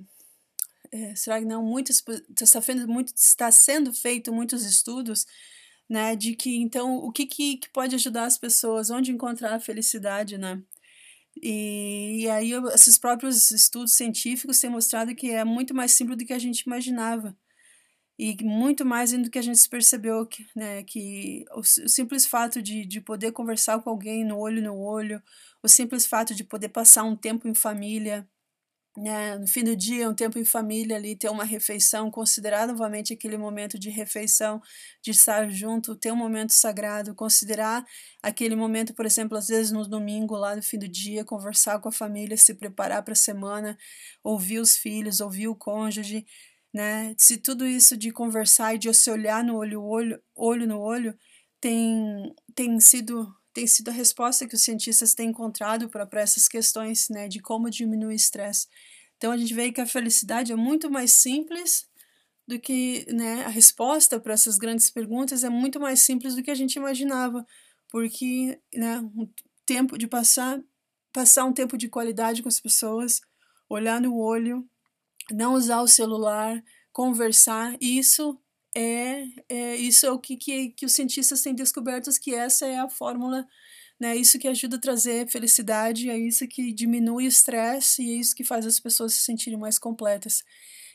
[0.93, 1.63] é, será que não?
[1.63, 2.03] Muitas,
[2.39, 5.27] está, sendo, muito, está sendo feito muitos estudos
[5.89, 9.61] né, de que, então, o que, que, que pode ajudar as pessoas, onde encontrar a
[9.61, 10.63] felicidade, né?
[11.43, 16.25] E, e aí esses próprios estudos científicos têm mostrado que é muito mais simples do
[16.25, 17.37] que a gente imaginava.
[18.19, 22.85] E muito mais do que a gente percebeu, que, né, que o, simples fato de,
[22.85, 25.23] de poder conversar com alguém no olho no olho,
[25.63, 28.29] o simples fato de poder passar um tempo em família,
[28.97, 33.13] né, no fim do dia, um tempo em família ali, ter uma refeição, considerar novamente
[33.13, 34.61] aquele momento de refeição,
[35.03, 37.85] de estar junto, ter um momento sagrado, considerar
[38.23, 41.89] aquele momento, por exemplo, às vezes no domingo, lá no fim do dia, conversar com
[41.89, 43.79] a família, se preparar para a semana,
[44.25, 46.27] ouvir os filhos, ouvir o cônjuge,
[46.73, 47.15] né?
[47.19, 51.17] Se tudo isso de conversar e de se olhar no olho, olho, olho no olho,
[51.61, 57.09] tem, tem sido tem sido a resposta que os cientistas têm encontrado para essas questões
[57.09, 58.67] né, de como diminuir o estresse.
[59.17, 61.89] Então a gente vê que a felicidade é muito mais simples
[62.47, 66.51] do que né, a resposta para essas grandes perguntas é muito mais simples do que
[66.51, 67.47] a gente imaginava,
[67.89, 69.29] porque né, um
[69.67, 70.61] tempo de passar
[71.13, 73.21] passar um tempo de qualidade com as pessoas,
[73.69, 74.65] olhar no olho,
[75.31, 78.39] não usar o celular, conversar, isso
[78.77, 82.79] é, é isso é o que, que, que os cientistas têm descoberto que essa é
[82.79, 83.47] a fórmula,
[83.99, 84.17] né?
[84.17, 88.35] Isso que ajuda a trazer felicidade, é isso que diminui o estresse e é isso
[88.35, 90.45] que faz as pessoas se sentirem mais completas.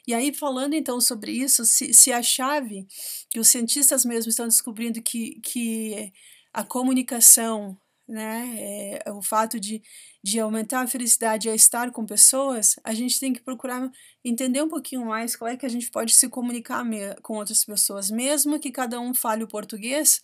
[0.08, 2.88] E aí, falando então sobre isso, se, se a chave
[3.30, 6.14] que os cientistas mesmo estão descobrindo que, que
[6.54, 7.78] a comunicação
[8.08, 9.00] né?
[9.06, 9.82] É, o fato de,
[10.24, 13.90] de aumentar a felicidade é estar com pessoas, a gente tem que procurar
[14.24, 16.84] entender um pouquinho mais qual é que a gente pode se comunicar
[17.22, 20.22] com outras pessoas, mesmo que cada um fale o português,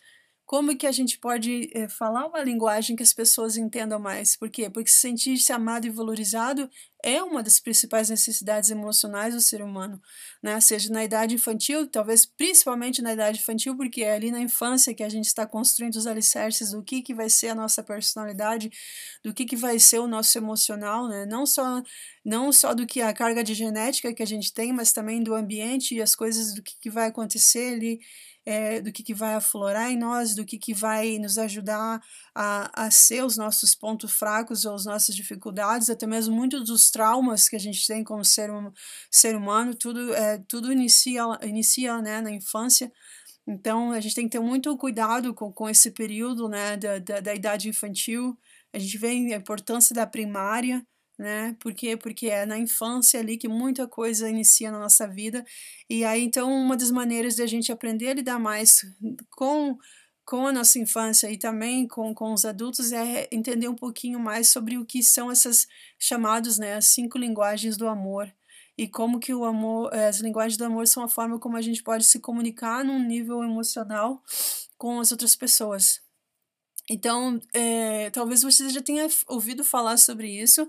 [0.51, 4.35] como que a gente pode é, falar uma linguagem que as pessoas entendam mais?
[4.35, 4.69] Por quê?
[4.69, 6.69] Porque sentir-se amado e valorizado
[7.01, 10.01] é uma das principais necessidades emocionais do ser humano,
[10.43, 10.59] né?
[10.59, 15.03] Seja na idade infantil, talvez principalmente na idade infantil, porque é ali na infância que
[15.03, 18.69] a gente está construindo os alicerces do que, que vai ser a nossa personalidade,
[19.23, 21.25] do que, que vai ser o nosso emocional, né?
[21.25, 21.81] Não só,
[22.25, 25.33] não só do que a carga de genética que a gente tem, mas também do
[25.33, 28.01] ambiente e as coisas do que, que vai acontecer ali
[28.45, 32.01] é, do que, que vai aflorar em nós, do que, que vai nos ajudar
[32.33, 36.89] a, a ser os nossos pontos fracos ou as nossas dificuldades, até mesmo muitos dos
[36.89, 38.71] traumas que a gente tem como ser, um,
[39.09, 42.91] ser humano, tudo, é, tudo inicia, inicia né, na infância.
[43.47, 47.19] Então, a gente tem que ter muito cuidado com, com esse período né, da, da,
[47.19, 48.37] da idade infantil.
[48.73, 50.85] A gente vê a importância da primária,
[51.21, 51.55] né?
[51.59, 51.95] Por quê?
[51.95, 55.45] Porque é na infância ali que muita coisa inicia na nossa vida.
[55.87, 58.83] E aí, então, uma das maneiras de a gente aprender a lidar mais
[59.29, 59.77] com,
[60.25, 64.49] com a nossa infância e também com, com os adultos é entender um pouquinho mais
[64.49, 65.67] sobre o que são essas
[65.99, 68.33] chamadas, né, as cinco linguagens do amor.
[68.75, 71.83] E como que o amor, as linguagens do amor são a forma como a gente
[71.83, 74.23] pode se comunicar num nível emocional
[74.75, 76.01] com as outras pessoas.
[76.89, 80.67] Então, é, talvez você já tenha ouvido falar sobre isso,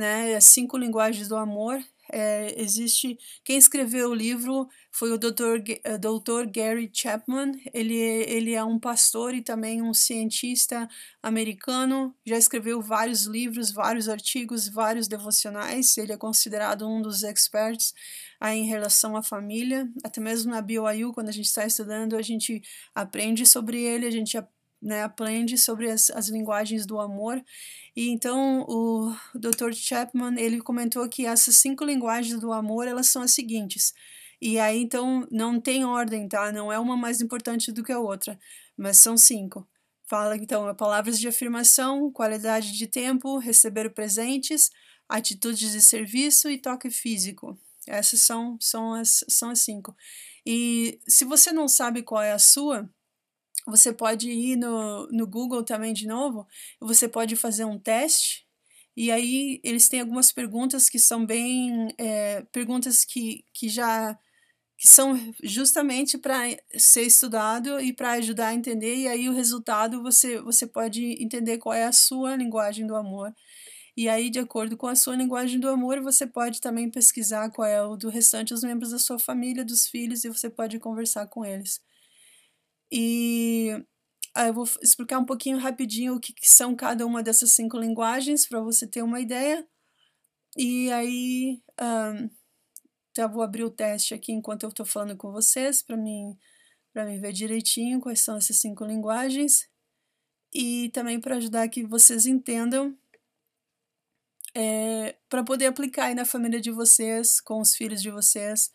[0.00, 0.34] né?
[0.34, 1.78] As cinco linguagens do amor.
[2.12, 5.62] É, existe quem escreveu o livro foi o Dr.
[5.84, 6.50] Eh, Dr.
[6.52, 7.52] Gary Chapman.
[7.72, 10.88] Ele, ele é um pastor e também um cientista
[11.22, 12.12] americano.
[12.26, 15.96] Já escreveu vários livros, vários artigos, vários devocionais.
[15.98, 17.94] Ele é considerado um dos experts
[18.40, 19.88] aí em relação à família.
[20.02, 22.60] Até mesmo na BYU, quando a gente está estudando, a gente
[22.94, 24.36] aprende sobre ele, a gente
[24.82, 27.42] né, aprende sobre as, as linguagens do amor.
[28.00, 29.74] E então o Dr.
[29.74, 33.92] Chapman, ele comentou que essas cinco linguagens do amor, elas são as seguintes.
[34.40, 36.50] E aí então não tem ordem, tá?
[36.50, 38.40] Não é uma mais importante do que a outra,
[38.74, 39.68] mas são cinco.
[40.06, 44.70] Fala então palavras de afirmação, qualidade de tempo, receber presentes,
[45.06, 47.58] atitudes de serviço e toque físico.
[47.86, 49.94] Essas são, são, as, são as cinco.
[50.46, 52.88] E se você não sabe qual é a sua,
[53.70, 56.46] você pode ir no, no Google também de novo,
[56.80, 58.46] você pode fazer um teste,
[58.96, 61.88] e aí eles têm algumas perguntas que são bem.
[61.98, 64.18] É, perguntas que, que já.
[64.78, 66.40] que são justamente para
[66.76, 71.58] ser estudado e para ajudar a entender, e aí o resultado você, você pode entender
[71.58, 73.34] qual é a sua linguagem do amor.
[73.96, 77.66] E aí, de acordo com a sua linguagem do amor, você pode também pesquisar qual
[77.68, 81.26] é o do restante dos membros da sua família, dos filhos, e você pode conversar
[81.26, 81.80] com eles.
[82.90, 83.70] E
[84.34, 87.78] aí eu vou explicar um pouquinho rapidinho o que, que são cada uma dessas cinco
[87.78, 89.66] linguagens para você ter uma ideia.
[90.56, 92.30] E aí, um,
[93.28, 96.38] vou abrir o teste aqui enquanto eu estou falando com vocês para mim
[96.92, 99.68] para mim ver direitinho quais são essas cinco linguagens
[100.52, 102.96] e também para ajudar que vocês entendam
[104.54, 108.70] é, para poder aplicar aí na família de vocês, com os filhos de vocês,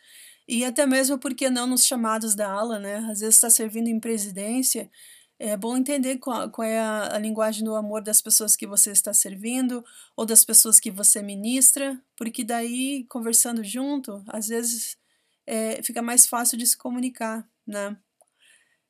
[0.48, 2.98] e até mesmo porque não nos chamados da ala, né?
[2.98, 4.90] Às vezes está servindo em presidência,
[5.38, 8.92] é bom entender qual, qual é a, a, linguagem do amor das pessoas que você
[8.92, 9.84] está servindo
[10.16, 14.98] ou das pessoas que você ministra, porque daí, conversando junto, às vezes
[15.46, 17.98] é, fica mais fácil de se comunicar, né?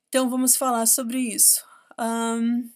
[0.07, 1.63] Então, vamos falar sobre isso.
[1.99, 2.69] Um,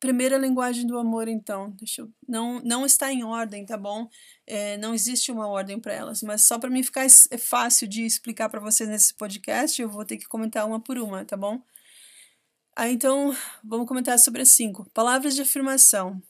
[0.00, 4.08] primeira linguagem do amor, então, deixa eu, não, não está em ordem, tá bom?
[4.46, 8.04] É, não existe uma ordem para elas, mas só para mim ficar é fácil de
[8.06, 11.62] explicar para vocês nesse podcast, eu vou ter que comentar uma por uma, tá bom?
[12.74, 14.88] Aí, então, vamos comentar sobre as cinco.
[14.94, 16.22] Palavras de afirmação.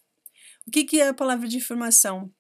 [0.67, 2.33] O que, que é a palavra de afirmação?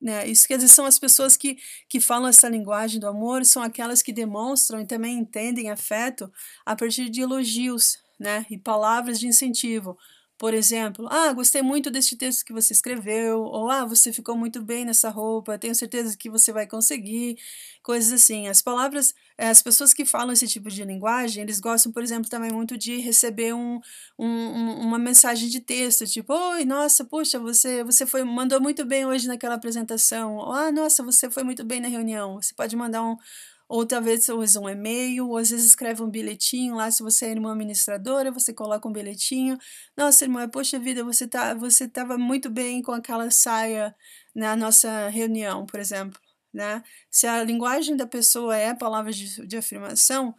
[0.00, 0.26] Né?
[0.26, 1.58] Isso quer dizer, são as pessoas que,
[1.88, 6.32] que falam essa linguagem do amor, são aquelas que demonstram e também entendem afeto
[6.64, 8.46] a partir de elogios né?
[8.50, 9.98] e palavras de incentivo
[10.38, 14.60] por exemplo, ah, gostei muito deste texto que você escreveu, ou ah, você ficou muito
[14.62, 17.36] bem nessa roupa, tenho certeza que você vai conseguir,
[17.82, 18.48] coisas assim.
[18.48, 22.28] As palavras, eh, as pessoas que falam esse tipo de linguagem, eles gostam, por exemplo,
[22.28, 23.80] também muito de receber um,
[24.18, 29.06] um, uma mensagem de texto, tipo, oi, nossa, puxa, você, você foi, mandou muito bem
[29.06, 32.40] hoje naquela apresentação, ou, ah, nossa, você foi muito bem na reunião.
[32.40, 33.16] Você pode mandar um,
[33.74, 37.30] ou talvez usa um e-mail, ou às vezes escreve um bilhetinho lá, se você é
[37.32, 39.58] irmã administradora, você coloca um bilhetinho.
[39.96, 43.92] Nossa, irmã, poxa vida, você tá, você estava muito bem com aquela saia
[44.32, 46.20] na nossa reunião, por exemplo,
[46.52, 46.84] né?
[47.10, 50.32] Se a linguagem da pessoa é palavras de, de afirmação,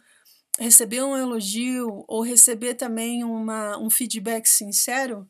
[0.58, 5.28] receber um elogio ou receber também uma, um feedback sincero,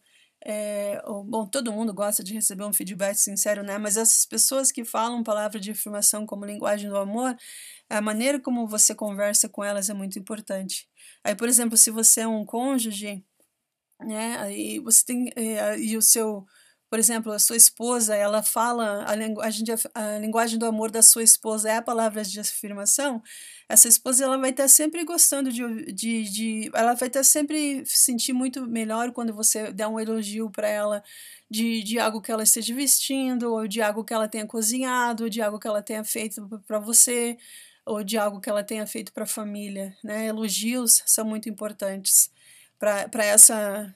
[0.49, 3.78] é, bom, todo mundo gosta de receber um feedback sincero, né?
[3.78, 7.36] Mas essas pessoas que falam palavra de afirmação como linguagem do amor,
[7.90, 10.88] a maneira como você conversa com elas é muito importante.
[11.24, 13.24] Aí, por exemplo, se você é um cônjuge,
[14.01, 14.38] né?
[14.38, 16.47] Aí você tem é, e o seu
[16.89, 21.03] por exemplo, a sua esposa, ela fala a linguagem, de, a linguagem do amor da
[21.03, 23.22] sua esposa é a palavra de afirmação,
[23.68, 28.32] essa esposa ela vai estar sempre gostando de, de, de ela vai estar sempre sentir
[28.32, 31.03] muito melhor quando você dá um elogio para ela
[31.51, 35.30] de, de algo que ela esteja vestindo, ou de algo que ela tenha cozinhado, ou
[35.30, 37.37] de algo que ela tenha feito para você,
[37.84, 39.97] ou de algo que ela tenha feito para a família.
[40.03, 40.26] Né?
[40.26, 42.30] Elogios são muito importantes
[42.78, 43.95] para essa,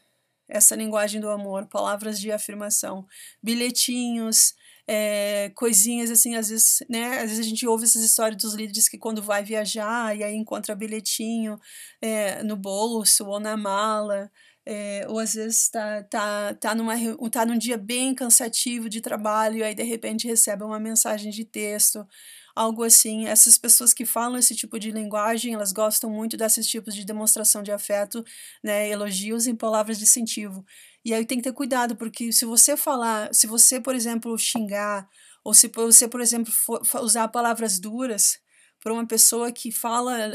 [0.50, 3.06] essa linguagem do amor, palavras de afirmação,
[3.42, 4.54] bilhetinhos,
[4.92, 7.18] é, coisinhas assim, às vezes, né?
[7.18, 10.34] Às vezes a gente ouve essas histórias dos líderes que quando vai viajar e aí
[10.34, 11.60] encontra bilhetinho
[12.02, 14.30] é, no bolso ou na mala.
[14.66, 16.94] É, ou às vezes está tá, tá, numa,
[17.30, 21.44] tá num dia bem cansativo de trabalho e aí de repente recebe uma mensagem de
[21.44, 22.06] texto,
[22.54, 23.26] algo assim.
[23.26, 27.62] Essas pessoas que falam esse tipo de linguagem, elas gostam muito desses tipos de demonstração
[27.62, 28.24] de afeto,
[28.62, 30.64] né, elogios em palavras de incentivo.
[31.04, 35.08] E aí tem que ter cuidado, porque se você falar, se você, por exemplo, xingar,
[35.44, 38.38] ou se você, por exemplo, for, usar palavras duras,
[38.82, 40.32] para uma pessoa que fala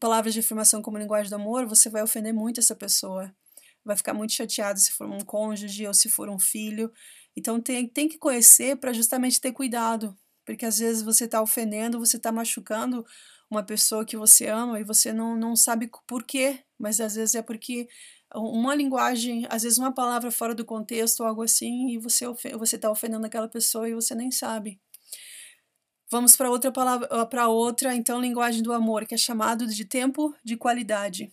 [0.00, 3.32] palavras de afirmação como linguagem do amor, você vai ofender muito essa pessoa
[3.88, 6.92] vai ficar muito chateado se for um cônjuge ou se for um filho.
[7.34, 10.16] Então tem, tem que conhecer para justamente ter cuidado,
[10.48, 13.04] porque às vezes você está ofendendo, você está machucando
[13.50, 17.34] uma pessoa que você ama e você não, não sabe por quê, mas às vezes
[17.34, 17.86] é porque
[18.34, 22.24] uma linguagem, às vezes uma palavra fora do contexto ou algo assim, e você
[22.54, 24.80] você está ofendendo aquela pessoa e você nem sabe.
[26.10, 30.34] Vamos para outra palavra, para outra, então, linguagem do amor, que é chamado de tempo
[30.42, 31.30] de qualidade.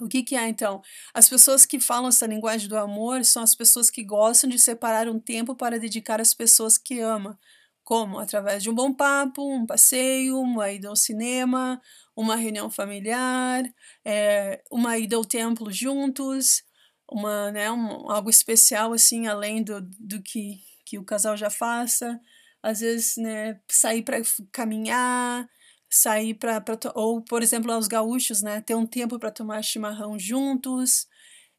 [0.00, 0.82] O que, que é então?
[1.14, 5.08] As pessoas que falam essa linguagem do amor são as pessoas que gostam de separar
[5.08, 7.38] um tempo para dedicar às pessoas que ama.
[7.84, 8.18] Como?
[8.18, 11.80] Através de um bom papo, um passeio, uma ida ao cinema,
[12.16, 13.64] uma reunião familiar,
[14.04, 16.62] é, uma ida ao templo juntos,
[17.10, 22.20] uma, né, um, algo especial assim, além do, do que, que o casal já faça.
[22.62, 24.18] Às vezes, né, sair para
[24.52, 25.48] caminhar,
[25.90, 26.62] sair para
[26.94, 31.06] ou por exemplo os gaúchos né ter um tempo para tomar chimarrão juntos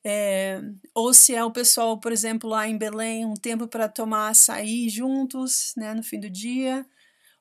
[0.06, 0.62] é,
[0.94, 4.90] ou se é o pessoal por exemplo lá em Belém um tempo para tomar açaí
[4.90, 6.86] juntos né no fim do dia.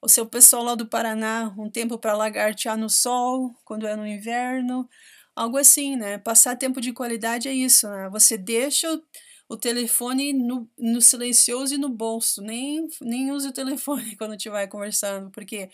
[0.00, 3.86] Ou se é o pessoal lá do Paraná um tempo para lagartear no sol quando
[3.86, 4.88] é no inverno.
[5.36, 6.18] Algo assim né?
[6.18, 8.08] Passar tempo de qualidade é isso né?
[8.10, 9.02] Você deixa o,
[9.50, 12.42] o telefone no, no silencioso e no bolso.
[12.42, 15.70] Nem nem use o telefone quando estiver conversando porque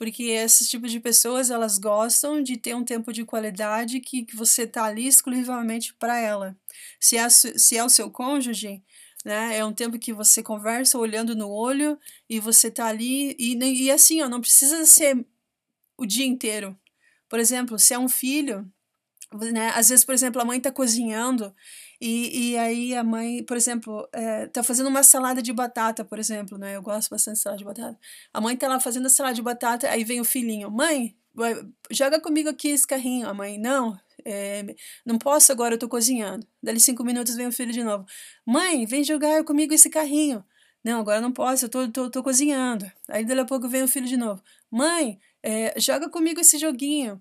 [0.00, 4.34] porque esses tipos de pessoas elas gostam de ter um tempo de qualidade que, que
[4.34, 6.56] você tá ali exclusivamente para ela.
[6.98, 8.82] Se é, se é o seu cônjuge,
[9.26, 11.98] né, é um tempo que você conversa olhando no olho
[12.30, 15.22] e você tá ali e, e assim, ó, não precisa ser
[15.98, 16.74] o dia inteiro.
[17.28, 18.66] Por exemplo, se é um filho,
[19.52, 21.54] né, às vezes, por exemplo, a mãe tá cozinhando
[22.00, 26.18] e, e aí a mãe, por exemplo, é, tá fazendo uma salada de batata, por
[26.18, 26.76] exemplo, né?
[26.76, 27.98] Eu gosto bastante de salada de batata.
[28.32, 31.14] A mãe tá lá fazendo a salada de batata, aí vem o filhinho, mãe,
[31.90, 33.28] joga comigo aqui esse carrinho.
[33.28, 34.74] A mãe, não, é,
[35.04, 36.46] não posso agora, eu tô cozinhando.
[36.62, 38.04] Dali cinco minutos vem o filho de novo.
[38.46, 40.44] Mãe, vem jogar comigo esse carrinho.
[40.82, 42.90] Não, agora não posso, eu tô, tô, tô cozinhando.
[43.08, 44.42] Aí dali a pouco vem o filho de novo.
[44.70, 47.20] Mãe, é, joga comigo esse joguinho.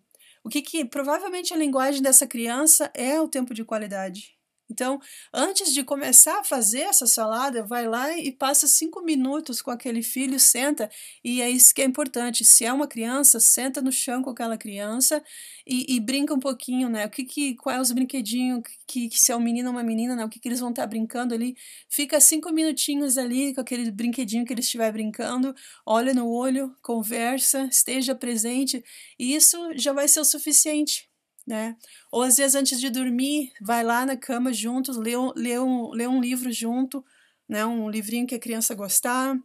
[0.49, 4.38] O que que provavelmente a linguagem dessa criança é o tempo de qualidade.
[4.71, 4.99] Então,
[5.33, 10.03] antes de começar a fazer essa salada, vai lá e passa cinco minutos com aquele
[10.03, 10.89] filho, senta,
[11.23, 12.45] e é isso que é importante.
[12.45, 15.23] Se é uma criança, senta no chão com aquela criança
[15.65, 17.05] e, e brinca um pouquinho, né?
[17.07, 19.83] O que, que qual é os brinquedinhos que, que se é um menino ou uma
[19.83, 20.23] menina, né?
[20.23, 21.57] O que, que eles vão estar tá brincando ali?
[21.89, 25.55] Fica cinco minutinhos ali com aquele brinquedinho que eles estiver brincando,
[25.85, 28.83] olha no olho, conversa, esteja presente,
[29.17, 31.08] e isso já vai ser o suficiente
[31.49, 31.75] né?
[32.11, 35.89] Ou às vezes antes de dormir, vai lá na cama juntos, lê um, lê um,
[35.89, 37.03] lê um livro junto,
[37.47, 37.65] né?
[37.65, 39.35] Um livrinho que a criança gostar,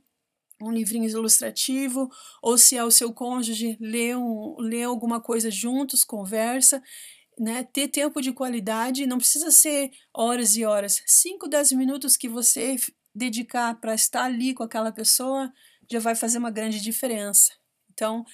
[0.60, 2.10] um livrinho ilustrativo,
[2.42, 6.82] ou se é o seu cônjuge, lê, um, lê alguma coisa juntos, conversa,
[7.38, 7.64] né?
[7.64, 12.76] Ter tempo de qualidade, não precisa ser horas e horas, 5, 10 minutos que você
[13.14, 15.50] dedicar para estar ali com aquela pessoa
[15.90, 17.50] já vai fazer uma grande diferença.
[17.94, 18.26] Então,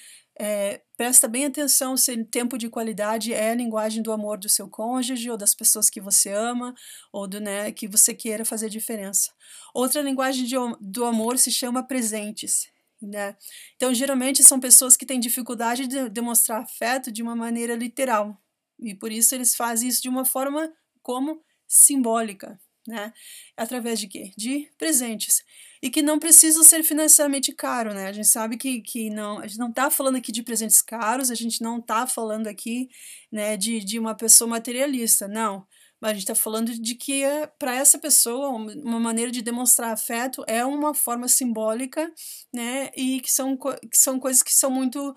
[0.42, 4.70] é, presta bem atenção se tempo de qualidade é a linguagem do amor do seu
[4.70, 6.74] cônjuge ou das pessoas que você ama
[7.12, 9.30] ou do né, que você queira fazer diferença.
[9.74, 12.70] Outra linguagem de, do amor se chama presentes.
[13.02, 13.36] Né?
[13.76, 18.34] Então, geralmente são pessoas que têm dificuldade de demonstrar afeto de uma maneira literal.
[18.78, 20.72] E por isso eles fazem isso de uma forma
[21.02, 23.12] como simbólica né?
[23.56, 24.32] Através de quê?
[24.36, 25.44] De presentes.
[25.82, 28.06] E que não precisam ser financeiramente caros, né?
[28.08, 31.30] A gente sabe que, que não, a gente não está falando aqui de presentes caros,
[31.30, 32.88] a gente não está falando aqui,
[33.32, 35.66] né, de, de uma pessoa materialista, não.
[36.00, 37.22] mas a gente está falando de que
[37.58, 42.12] para essa pessoa uma maneira de demonstrar afeto é uma forma simbólica,
[42.52, 42.90] né?
[42.96, 45.14] E que são, que são coisas que são muito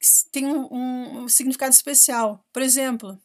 [0.00, 2.44] que têm um, um significado especial.
[2.52, 3.20] Por exemplo,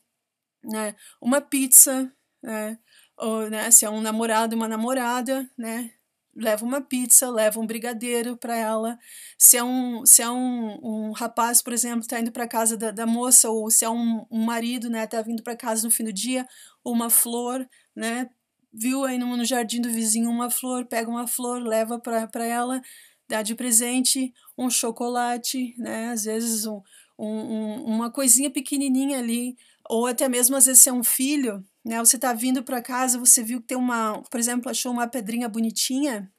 [0.64, 0.96] né?
[1.22, 2.12] Uma pizza,
[2.44, 2.78] né?
[3.18, 3.72] Ou, né?
[3.72, 5.92] Se é um namorado e uma namorada, né?
[6.36, 9.00] leva uma pizza, leva um brigadeiro para ela.
[9.38, 12.92] Se é um, se é um, um rapaz, por exemplo, está indo para casa da,
[12.92, 16.04] da moça, ou se é um, um marido, né, tá vindo para casa no fim
[16.04, 16.46] do dia,
[16.84, 18.30] uma flor, né,
[18.74, 22.82] viu aí no, no jardim do vizinho uma flor, pega uma flor, leva para ela,
[23.30, 26.82] dá de presente um chocolate, né, às vezes um,
[27.18, 29.56] um, uma coisinha pequenininha ali,
[29.90, 32.00] ou até mesmo às vezes se é um filho, né?
[32.00, 35.48] Você está vindo para casa, você viu que tem uma, por exemplo, achou uma pedrinha
[35.48, 36.32] bonitinha.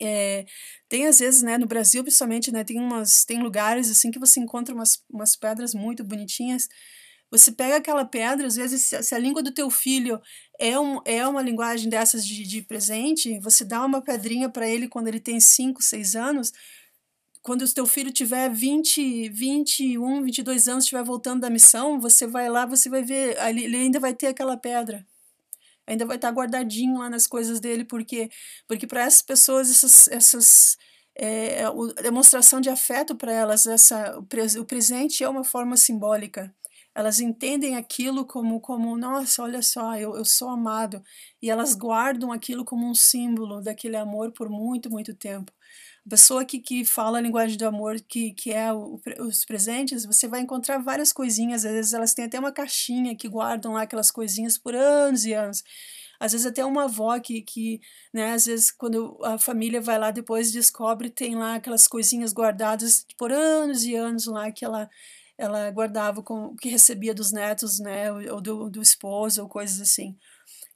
[0.00, 0.46] É,
[0.88, 4.38] tem às vezes, né, no Brasil principalmente, né, tem umas, tem lugares assim que você
[4.38, 6.68] encontra umas, umas pedras muito bonitinhas.
[7.30, 10.20] Você pega aquela pedra, às vezes, se a língua do teu filho
[10.58, 14.88] é, um, é uma linguagem dessas de, de presente, você dá uma pedrinha para ele
[14.88, 16.52] quando ele tem 5, 6 anos,
[17.48, 22.46] quando o teu filho tiver 20, 21, 22 anos, estiver voltando da missão, você vai
[22.46, 25.06] lá, você vai ver, ele ainda vai ter aquela pedra.
[25.86, 28.28] Ainda vai estar guardadinho lá nas coisas dele, porque
[28.66, 30.76] porque para essas pessoas essas essas
[31.14, 36.54] é, a demonstração de afeto para elas, essa o, presente é uma forma simbólica.
[36.94, 41.02] Elas entendem aquilo como como nossa, olha só, eu, eu sou amado
[41.40, 45.50] e elas guardam aquilo como um símbolo daquele amor por muito muito tempo
[46.08, 50.26] pessoa que, que fala a linguagem do amor, que, que é o, os presentes, você
[50.28, 51.64] vai encontrar várias coisinhas.
[51.64, 55.32] Às vezes elas têm até uma caixinha que guardam lá aquelas coisinhas por anos e
[55.32, 55.62] anos.
[56.20, 57.80] Às vezes até uma avó que, que
[58.12, 63.06] né, às vezes quando a família vai lá depois descobre, tem lá aquelas coisinhas guardadas
[63.16, 64.88] por anos e anos lá que ela
[65.38, 69.80] ela guardava com o que recebia dos netos, né, ou do, do esposo, ou coisas
[69.80, 70.16] assim.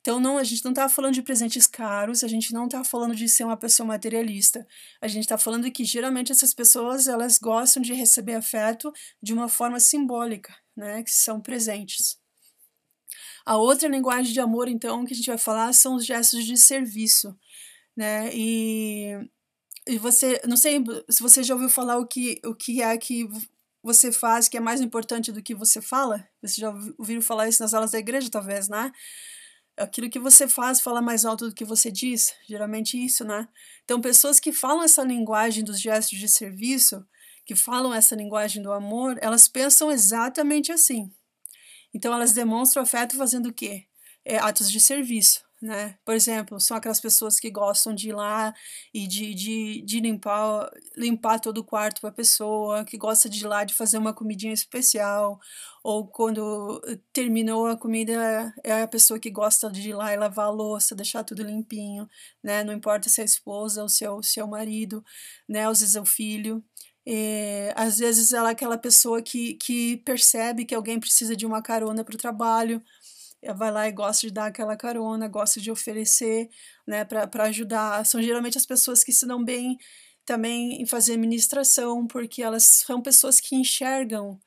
[0.03, 3.15] Então, não, a gente não está falando de presentes caros, a gente não está falando
[3.15, 4.67] de ser uma pessoa materialista.
[5.01, 8.93] A gente está falando que geralmente essas pessoas elas gostam de receber afeto
[9.23, 11.05] de uma forma simbólica, né?
[11.05, 12.19] Que são presentes.
[13.47, 16.57] A outra linguagem de amor, então, que a gente vai falar são os gestos de
[16.57, 17.39] serviço,
[17.97, 18.29] né?
[18.35, 19.13] E,
[19.87, 23.29] e você, não sei se você já ouviu falar o que, o que é que
[23.83, 26.29] você faz que é mais importante do que você fala.
[26.43, 28.91] Você já ouviu falar isso nas aulas da igreja, talvez, né?
[29.77, 33.49] Aquilo que você faz fala mais alto do que você diz, geralmente isso, né?
[33.85, 37.05] Então, pessoas que falam essa linguagem dos gestos de serviço,
[37.45, 41.13] que falam essa linguagem do amor, elas pensam exatamente assim.
[41.93, 43.87] Então, elas demonstram afeto fazendo o quê?
[44.25, 45.97] É, atos de serviço né?
[46.05, 48.53] Por exemplo, são aquelas pessoas que gostam de ir lá
[48.93, 53.45] e de, de, de limpar, limpar todo o quarto para a pessoa, que gosta de
[53.45, 55.39] ir lá de fazer uma comidinha especial,
[55.85, 56.81] ou quando
[57.13, 60.97] terminou a comida, é a pessoa que gosta de ir lá e lavar a louça,
[60.97, 62.09] deixar tudo limpinho,
[62.43, 62.65] né?
[62.65, 65.05] Não importa se é a esposa ou se é o seu marido,
[65.49, 65.69] né?
[65.69, 66.63] Às vezes é o filho.
[67.07, 71.63] E, às vezes ela é aquela pessoa que, que percebe que alguém precisa de uma
[71.63, 72.83] carona para o trabalho,
[73.57, 76.49] vai lá e gosta de dar aquela carona, gosta de oferecer,
[76.87, 78.05] né, para ajudar.
[78.07, 79.79] São geralmente as pessoas que se dão bem
[80.25, 84.41] também em fazer administração, porque elas são pessoas que enxergam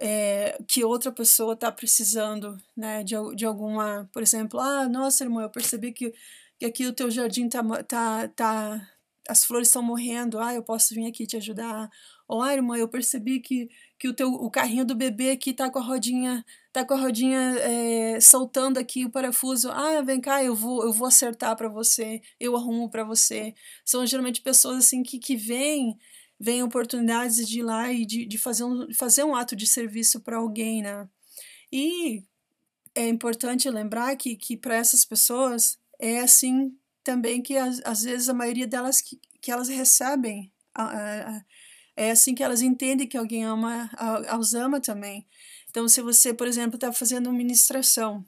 [0.00, 5.42] é, que outra pessoa está precisando, né, de, de alguma, por exemplo, ah, nossa, irmã,
[5.42, 6.12] eu percebi que,
[6.58, 8.90] que aqui o teu jardim tá, tá, tá,
[9.28, 11.90] as flores estão morrendo, ah, eu posso vir aqui te ajudar.
[12.26, 13.68] Ou, ah, irmã, eu percebi que,
[14.00, 16.42] que o, teu, o carrinho do bebê aqui tá com a rodinha
[16.72, 19.70] tá com a rodinha é, soltando aqui o parafuso.
[19.70, 23.54] Ah, vem cá, eu vou, eu vou acertar para você, eu arrumo para você.
[23.84, 25.98] São geralmente pessoas assim que, que vêm
[26.38, 30.20] vêm oportunidades de ir lá e de, de fazer, um, fazer um ato de serviço
[30.20, 31.06] para alguém, né?
[31.70, 32.24] E
[32.94, 36.74] é importante lembrar que, que para essas pessoas é assim
[37.04, 41.44] também que às, às vezes a maioria delas que, que elas recebem a, a,
[41.96, 43.90] é assim que elas entendem que alguém ama,
[44.28, 45.26] as ama também.
[45.68, 48.24] Então, se você, por exemplo, está fazendo ministração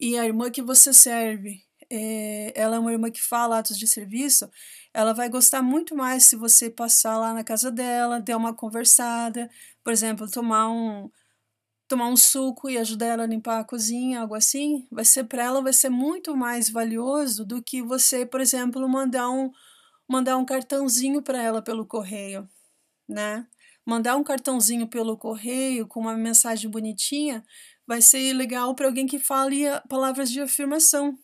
[0.00, 3.86] e a irmã que você serve, é, ela é uma irmã que fala atos de
[3.86, 4.50] serviço,
[4.92, 9.48] ela vai gostar muito mais se você passar lá na casa dela, der uma conversada,
[9.82, 11.10] por exemplo, tomar um
[11.86, 15.44] tomar um suco e ajudar ela a limpar a cozinha, algo assim, vai ser para
[15.44, 19.50] ela vai ser muito mais valioso do que você, por exemplo, mandar um
[20.08, 22.48] mandar um cartãozinho para ela pelo correio,
[23.08, 23.46] né?
[23.84, 27.44] mandar um cartãozinho pelo correio com uma mensagem bonitinha
[27.86, 31.18] vai ser legal para alguém que fale palavras de afirmação.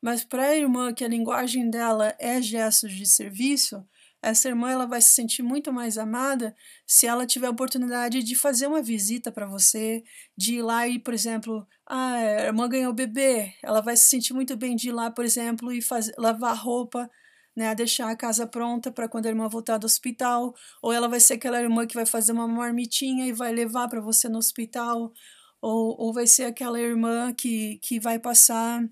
[0.00, 3.84] Mas para a irmã que a linguagem dela é gestos de serviço,
[4.22, 6.54] essa irmã ela vai se sentir muito mais amada
[6.86, 10.04] se ela tiver a oportunidade de fazer uma visita para você,
[10.36, 14.34] de ir lá e, por exemplo, ah, a irmã ganhou bebê, ela vai se sentir
[14.34, 17.10] muito bem de ir lá, por exemplo, e fazer, lavar roupa,
[17.58, 21.18] né, deixar a casa pronta para quando a irmã voltar do hospital, ou ela vai
[21.18, 25.12] ser aquela irmã que vai fazer uma marmitinha e vai levar para você no hospital,
[25.60, 28.88] ou, ou vai ser aquela irmã que, que vai passar,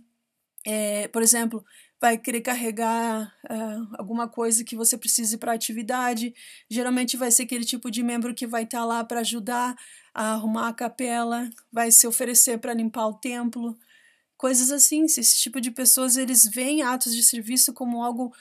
[0.67, 1.65] é, por exemplo,
[2.01, 6.35] vai querer carregar uh, alguma coisa que você precise para a atividade.
[6.69, 9.77] Geralmente vai ser aquele tipo de membro que vai estar tá lá para ajudar
[10.13, 13.79] a arrumar a capela, vai se oferecer para limpar o templo,
[14.37, 15.05] coisas assim.
[15.05, 18.33] Esse tipo de pessoas eles veem atos de serviço como algo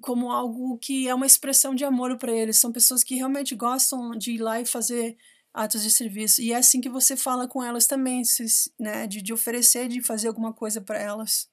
[0.00, 2.56] como algo que é uma expressão de amor para eles.
[2.56, 5.16] São pessoas que realmente gostam de ir lá e fazer
[5.52, 6.40] atos de serviço.
[6.40, 8.22] E é assim que você fala com elas também,
[8.78, 11.48] né, de, de oferecer, de fazer alguma coisa para elas.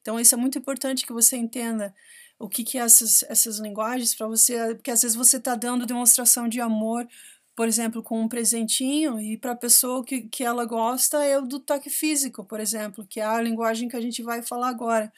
[0.00, 1.94] Então, isso é muito importante que você entenda
[2.38, 5.86] o que, que é essas, essas linguagens para você, porque às vezes você está dando
[5.86, 7.08] demonstração de amor,
[7.54, 11.42] por exemplo, com um presentinho, e para a pessoa que, que ela gosta é o
[11.42, 15.12] do toque físico, por exemplo, que é a linguagem que a gente vai falar agora.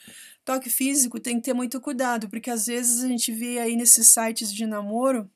[0.45, 4.09] Toque físico tem que ter muito cuidado, porque às vezes a gente vê aí nesses
[4.09, 5.30] sites de namoro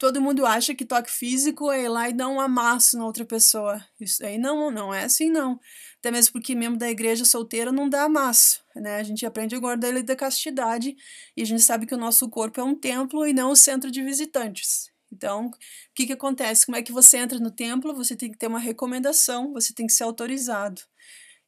[0.00, 3.22] todo mundo acha que toque físico é ir lá e dar um amasso na outra
[3.22, 3.84] pessoa.
[4.00, 5.60] Isso aí não, não é assim não.
[5.98, 8.96] Até mesmo porque membro da igreja solteira não dá amasso, né?
[8.96, 10.96] A gente aprende a guardar ele da castidade
[11.36, 13.90] e a gente sabe que o nosso corpo é um templo e não um centro
[13.90, 14.89] de visitantes.
[15.12, 15.50] Então, o
[15.94, 16.66] que, que acontece?
[16.66, 17.94] Como é que você entra no templo?
[17.94, 20.82] Você tem que ter uma recomendação, você tem que ser autorizado.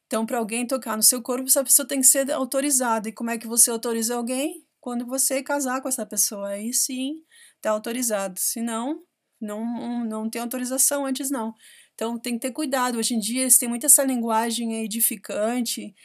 [0.05, 3.09] Então, para alguém tocar no seu corpo, essa pessoa tem que ser autorizada.
[3.09, 4.65] E como é que você autoriza alguém?
[4.79, 6.49] Quando você casar com essa pessoa.
[6.49, 7.23] Aí sim,
[7.55, 8.39] está autorizado.
[8.39, 9.01] Se não,
[9.41, 11.53] não, não tem autorização antes, não.
[11.95, 12.97] Então tem que ter cuidado.
[12.97, 15.95] Hoje em dia têm muita essa linguagem edificante,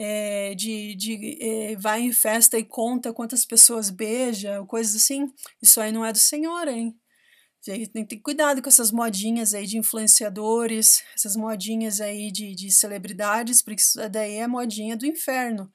[0.00, 5.26] é, de, de é, vai em festa e conta quantas pessoas beija, coisas assim.
[5.60, 6.96] Isso aí não é do Senhor, hein?
[7.64, 12.70] Tem que ter cuidado com essas modinhas aí de influenciadores, essas modinhas aí de, de
[12.70, 15.70] celebridades, porque isso daí é modinha do inferno.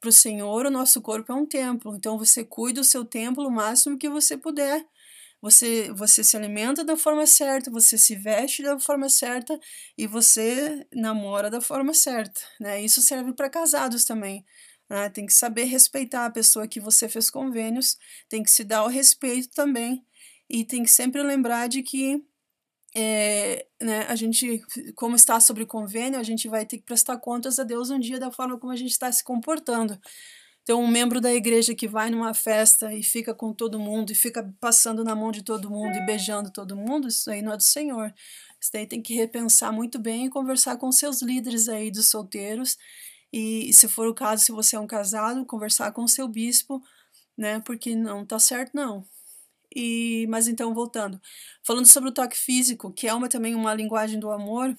[0.00, 1.96] Para o Senhor, o nosso corpo é um templo.
[1.96, 4.86] Então você cuida do seu templo o máximo que você puder.
[5.44, 9.60] Você, você se alimenta da forma certa, você se veste da forma certa
[9.96, 12.40] e você namora da forma certa.
[12.58, 12.82] Né?
[12.82, 14.42] Isso serve para casados também.
[14.88, 15.10] Né?
[15.10, 18.88] Tem que saber respeitar a pessoa que você fez convênios, tem que se dar o
[18.88, 20.02] respeito também
[20.48, 22.24] e tem que sempre lembrar de que
[22.96, 24.62] é, né, a gente,
[24.94, 28.18] como está sobre convênio, a gente vai ter que prestar contas a Deus um dia
[28.18, 30.00] da forma como a gente está se comportando.
[30.64, 34.14] Então, um membro da igreja que vai numa festa e fica com todo mundo e
[34.14, 37.56] fica passando na mão de todo mundo e beijando todo mundo, isso aí não é
[37.58, 38.12] do Senhor.
[38.58, 42.78] Isso daí tem que repensar muito bem e conversar com seus líderes aí dos solteiros.
[43.30, 46.82] E, se for o caso, se você é um casado, conversar com o seu bispo,
[47.36, 47.60] né?
[47.60, 49.04] Porque não tá certo, não.
[49.76, 51.20] E, mas então, voltando.
[51.62, 54.74] Falando sobre o toque físico, que é uma, também uma linguagem do amor,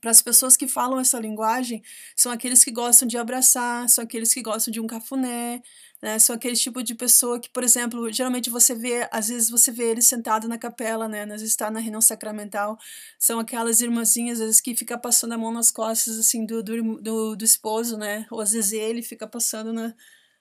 [0.00, 1.82] para as pessoas que falam essa linguagem,
[2.14, 5.62] são aqueles que gostam de abraçar, são aqueles que gostam de um cafuné,
[6.02, 6.18] né?
[6.18, 9.90] São aquele tipo de pessoa que, por exemplo, geralmente você vê, às vezes você vê
[9.90, 11.22] ele sentado na capela, né?
[11.22, 12.78] Às vezes está na reunião sacramental,
[13.18, 17.00] são aquelas irmãzinhas, às vezes, que fica passando a mão nas costas, assim, do, do,
[17.00, 18.26] do, do esposo, né?
[18.30, 19.94] Ou às vezes ele fica passando na,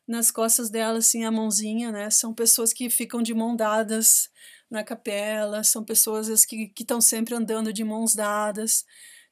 [0.07, 2.09] nas costas dela, assim, a mãozinha, né?
[2.09, 4.29] São pessoas que ficam de mão dadas
[4.69, 8.85] na capela, são pessoas que estão sempre andando de mãos dadas,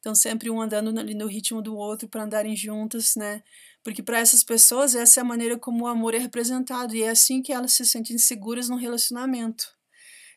[0.03, 3.41] estão sempre um andando ali no ritmo do outro para andarem juntas, né?
[3.81, 7.09] Porque para essas pessoas, essa é a maneira como o amor é representado e é
[7.09, 9.73] assim que elas se sentem seguras no relacionamento.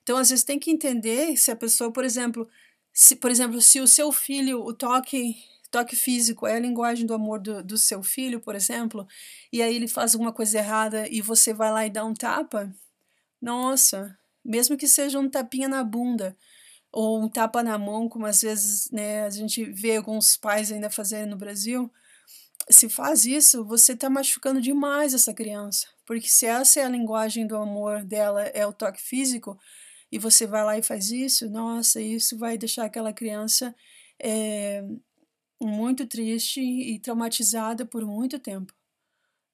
[0.05, 2.49] Então, às vezes, tem que entender se a pessoa, por exemplo,
[2.93, 5.35] se, por exemplo, se o seu filho, o toque
[5.69, 9.07] toque físico é a linguagem do amor do, do seu filho, por exemplo,
[9.53, 12.73] e aí ele faz alguma coisa errada e você vai lá e dá um tapa,
[13.43, 16.37] nossa, mesmo que seja um tapinha na bunda
[16.97, 20.89] ou um tapa na mão, como às vezes né, a gente vê alguns pais ainda
[20.89, 21.93] fazerem no Brasil,
[22.71, 25.87] se faz isso, você está machucando demais essa criança.
[26.07, 29.59] Porque se essa é a linguagem do amor dela, é o toque físico,
[30.11, 33.77] e você vai lá e faz isso, nossa, isso vai deixar aquela criança
[34.19, 34.83] é,
[35.61, 38.73] muito triste e traumatizada por muito tempo.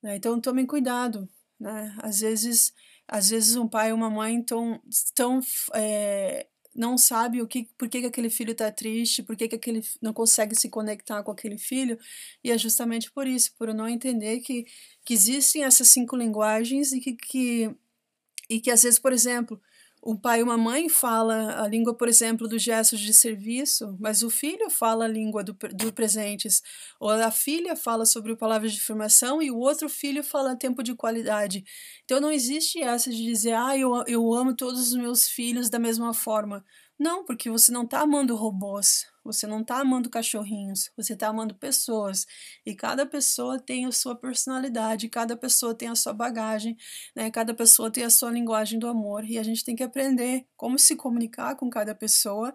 [0.01, 0.14] Né?
[0.14, 1.28] Então tomem cuidado,
[1.59, 1.93] né?
[2.01, 2.72] Às vezes,
[3.09, 4.80] às vezes um pai ou uma mãe tão,
[5.12, 5.40] tão
[5.74, 9.57] é, não sabe o que, por que, que aquele filho está triste, por que, que
[9.57, 11.99] aquele não consegue se conectar com aquele filho,
[12.43, 14.66] e é justamente por isso, por não entender que,
[15.05, 17.75] que existem essas cinco linguagens e que, que,
[18.49, 19.61] e que às vezes, por exemplo,
[20.05, 24.23] um pai e uma mãe fala a língua, por exemplo, dos gestos de serviço, mas
[24.23, 26.61] o filho fala a língua do, do presentes.
[26.99, 30.95] Ou a filha fala sobre palavras de afirmação e o outro filho fala tempo de
[30.95, 31.63] qualidade.
[32.05, 35.79] Então não existe essa de dizer, ah, eu, eu amo todos os meus filhos da
[35.79, 36.65] mesma forma.
[36.99, 41.55] Não, porque você não está amando robôs, você não está amando cachorrinhos, você está amando
[41.55, 42.27] pessoas.
[42.66, 46.77] E cada pessoa tem a sua personalidade, cada pessoa tem a sua bagagem,
[47.14, 47.31] né?
[47.31, 49.25] cada pessoa tem a sua linguagem do amor.
[49.25, 52.53] E a gente tem que aprender como se comunicar com cada pessoa.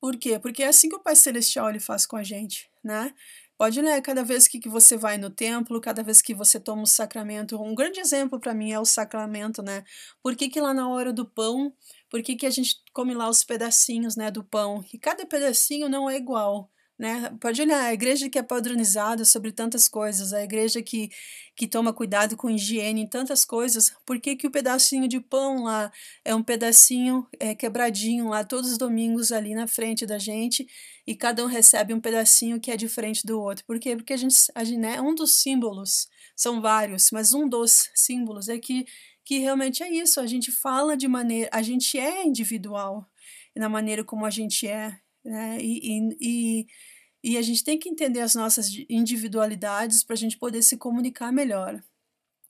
[0.00, 0.38] Por quê?
[0.38, 3.12] Porque é assim que o Pai Celestial ele faz com a gente, né?
[3.58, 6.82] Pode ler, cada vez que, que você vai no templo, cada vez que você toma
[6.82, 7.60] um sacramento.
[7.60, 9.82] Um grande exemplo para mim é o sacramento, né?
[10.22, 11.74] Por que, que lá na hora do pão
[12.10, 14.84] por que, que a gente come lá os pedacinhos né, do pão?
[14.92, 16.70] E cada pedacinho não é igual.
[16.98, 17.32] Né?
[17.40, 21.08] Pode olhar, a igreja que é padronizada sobre tantas coisas, a igreja que,
[21.54, 25.62] que toma cuidado com higiene em tantas coisas, por que, que o pedacinho de pão
[25.62, 25.92] lá
[26.24, 30.66] é um pedacinho é, quebradinho lá todos os domingos ali na frente da gente
[31.06, 33.64] e cada um recebe um pedacinho que é diferente do outro?
[33.64, 33.94] Por quê?
[33.94, 38.48] Porque a gente, a gente né, um dos símbolos, são vários, mas um dos símbolos
[38.48, 38.84] é que
[39.28, 43.06] que realmente é isso, a gente fala de maneira, a gente é individual
[43.54, 45.58] na maneira como a gente é, né?
[45.60, 46.66] E, e,
[47.22, 51.30] e, a gente tem que entender as nossas individualidades para a gente poder se comunicar
[51.30, 51.78] melhor,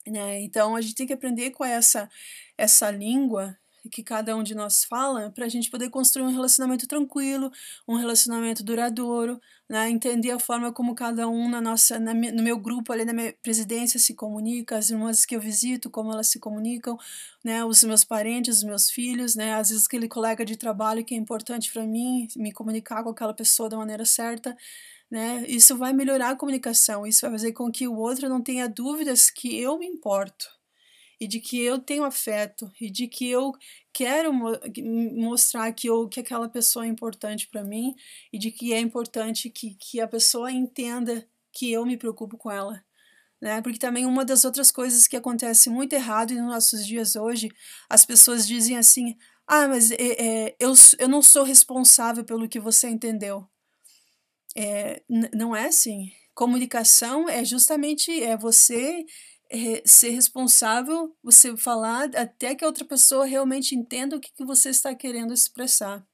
[0.07, 0.41] né?
[0.41, 2.09] Então a gente tem que aprender com essa
[2.57, 3.59] essa língua
[3.89, 7.51] que cada um de nós fala para a gente poder construir um relacionamento tranquilo,
[7.87, 9.89] um relacionamento duradouro, né?
[9.91, 13.35] entender a forma como cada um na nossa, na, no meu grupo ali na minha
[13.43, 16.97] presidência se comunica, as irmãs que eu visito, como elas se comunicam,
[17.45, 17.65] né?
[17.65, 19.55] os meus parentes, os meus filhos, né?
[19.55, 23.35] às vezes aquele colega de trabalho que é importante para mim, me comunicar com aquela
[23.35, 24.57] pessoa da maneira certa,
[25.11, 25.43] né?
[25.49, 29.31] Isso vai melhorar a comunicação, isso vai fazer com que o outro não tenha dúvidas
[29.31, 30.58] que eu me importo
[31.21, 33.53] e de que eu tenho afeto e de que eu
[33.93, 34.53] quero mo
[35.15, 37.95] mostrar que, eu, que aquela pessoa é importante para mim
[38.33, 42.51] e de que é importante que, que a pessoa entenda que eu me preocupo com
[42.51, 42.85] ela.
[43.41, 43.61] Né?
[43.63, 47.49] Porque também uma das outras coisas que acontece muito errado nos nossos dias hoje,
[47.89, 49.17] as pessoas dizem assim:
[49.47, 53.49] ah, mas é, é, eu, eu não sou responsável pelo que você entendeu.
[54.57, 55.03] É,
[55.35, 56.13] não é assim.
[56.35, 59.05] Comunicação é justamente é você
[59.85, 64.71] ser responsável, você falar até que a outra pessoa realmente entenda o que, que você
[64.71, 66.07] está querendo expressar.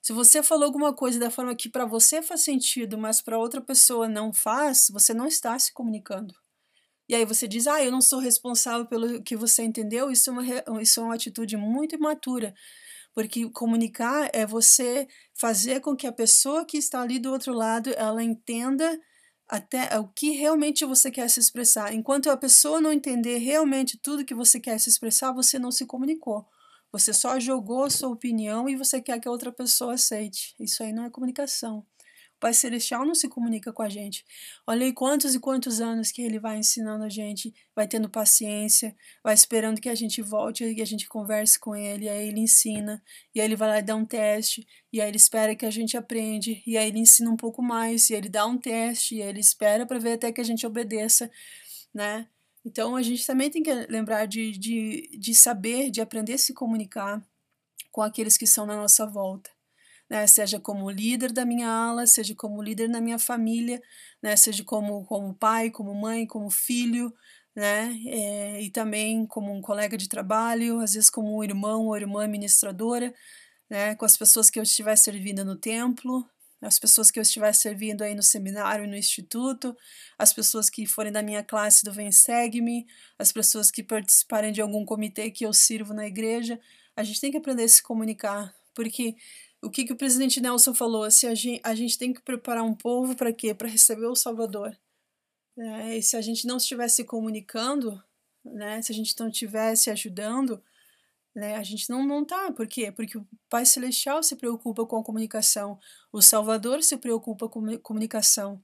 [0.00, 3.60] Se você falou alguma coisa da forma que para você faz sentido, mas para outra
[3.60, 6.34] pessoa não faz, você não está se comunicando.
[7.08, 10.32] E aí você diz, ah, eu não sou responsável pelo que você entendeu, isso é
[10.32, 12.54] uma, isso é uma atitude muito imatura.
[13.14, 17.90] Porque comunicar é você fazer com que a pessoa que está ali do outro lado,
[17.96, 18.98] ela entenda
[19.48, 21.94] até o que realmente você quer se expressar.
[21.94, 25.86] Enquanto a pessoa não entender realmente tudo que você quer se expressar, você não se
[25.86, 26.46] comunicou.
[26.92, 30.54] Você só jogou a sua opinião e você quer que a outra pessoa aceite.
[30.60, 31.84] Isso aí não é comunicação.
[32.40, 34.24] Pai Celestial não se comunica com a gente.
[34.66, 38.94] Olha aí quantos e quantos anos que ele vai ensinando a gente, vai tendo paciência,
[39.22, 43.02] vai esperando que a gente volte e a gente converse com ele, aí ele ensina,
[43.34, 45.70] e aí ele vai lá e dá um teste, e aí ele espera que a
[45.70, 49.22] gente aprende, e aí ele ensina um pouco mais, e ele dá um teste, e
[49.22, 51.30] ele espera para ver até que a gente obedeça,
[51.92, 52.28] né?
[52.64, 56.54] Então a gente também tem que lembrar de, de, de saber, de aprender a se
[56.54, 57.20] comunicar
[57.90, 59.57] com aqueles que são na nossa volta
[60.08, 60.26] né?
[60.26, 63.80] Seja como líder da minha ala, seja como líder na minha família,
[64.22, 64.36] né?
[64.36, 67.12] Seja como, como pai, como mãe, como filho,
[67.54, 67.96] né?
[68.06, 72.26] É, e também como um colega de trabalho, às vezes como um irmão ou irmã
[72.26, 73.14] ministradora,
[73.70, 73.94] né?
[73.96, 76.24] Com as pessoas que eu estiver servindo no templo,
[76.60, 79.76] as pessoas que eu estiver servindo aí no seminário e no instituto,
[80.18, 82.86] as pessoas que forem da minha classe do Vem Segue-me,
[83.18, 86.58] as pessoas que participarem de algum comitê que eu sirvo na igreja,
[86.96, 89.14] a gente tem que aprender a se comunicar, porque
[89.62, 91.10] o que, que o presidente Nelson falou?
[91.10, 93.52] Se a gente, a gente tem que preparar um povo para quê?
[93.54, 94.76] Para receber o Salvador.
[95.58, 98.02] É, e se a gente não estivesse se comunicando,
[98.44, 100.62] né, se a gente não estivesse ajudando,
[101.34, 102.52] né, a gente não, não tá.
[102.52, 102.92] Por quê?
[102.92, 105.78] Porque o Pai Celestial se preocupa com a comunicação,
[106.12, 108.62] o Salvador se preocupa com a comunicação.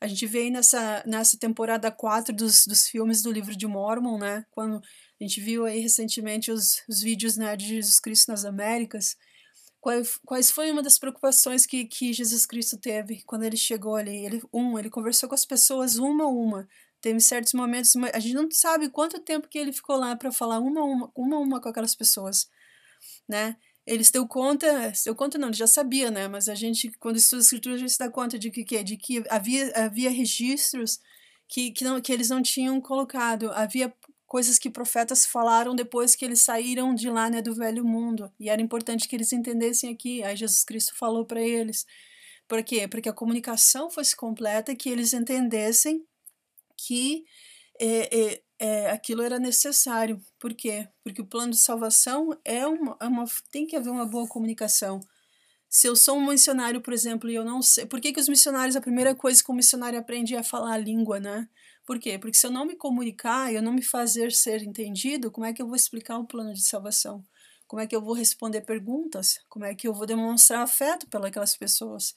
[0.00, 4.18] A gente vê aí nessa, nessa temporada 4 dos, dos filmes do livro de Mormon,
[4.18, 4.44] né?
[4.50, 4.82] Quando
[5.18, 9.16] a gente viu aí recentemente os, os vídeos né, de Jesus Cristo nas Américas,
[10.24, 14.24] quais, foi uma das preocupações que, que Jesus Cristo teve quando ele chegou ali?
[14.24, 16.68] Ele, um, ele conversou com as pessoas uma a uma.
[17.00, 20.58] Teve certos momentos, a gente não sabe quanto tempo que ele ficou lá para falar
[20.58, 22.48] uma a uma, uma a uma com aquelas pessoas,
[23.28, 23.56] né?
[23.86, 26.28] Eles deu conta, deu conta não, ele já sabia, né?
[26.28, 28.96] Mas a gente, quando estuda a escritura, a gente se dá conta de que, de
[28.96, 30.98] que havia, havia registros
[31.46, 33.92] que, que, não, que eles não tinham colocado, havia
[34.26, 38.32] coisas que profetas falaram depois que eles saíram de lá, né, do velho mundo.
[38.38, 40.22] E era importante que eles entendessem aqui.
[40.22, 41.86] Aí Jesus Cristo falou para eles.
[42.48, 42.86] Por quê?
[42.88, 46.04] Porque a comunicação fosse completa, que eles entendessem
[46.76, 47.24] que
[47.80, 50.20] é, é, é, aquilo era necessário.
[50.38, 50.88] Por quê?
[51.02, 55.00] Porque o plano de salvação é uma, é uma, tem que haver uma boa comunicação.
[55.68, 57.86] Se eu sou um missionário, por exemplo, e eu não sei.
[57.86, 60.78] Por que, que os missionários, a primeira coisa que o missionário aprende é falar a
[60.78, 61.48] língua, né?
[61.86, 62.18] Por quê?
[62.18, 65.60] Porque se eu não me comunicar, eu não me fazer ser entendido, como é que
[65.60, 67.24] eu vou explicar o plano de salvação?
[67.66, 69.40] Como é que eu vou responder perguntas?
[69.48, 72.14] Como é que eu vou demonstrar afeto pelas pessoas?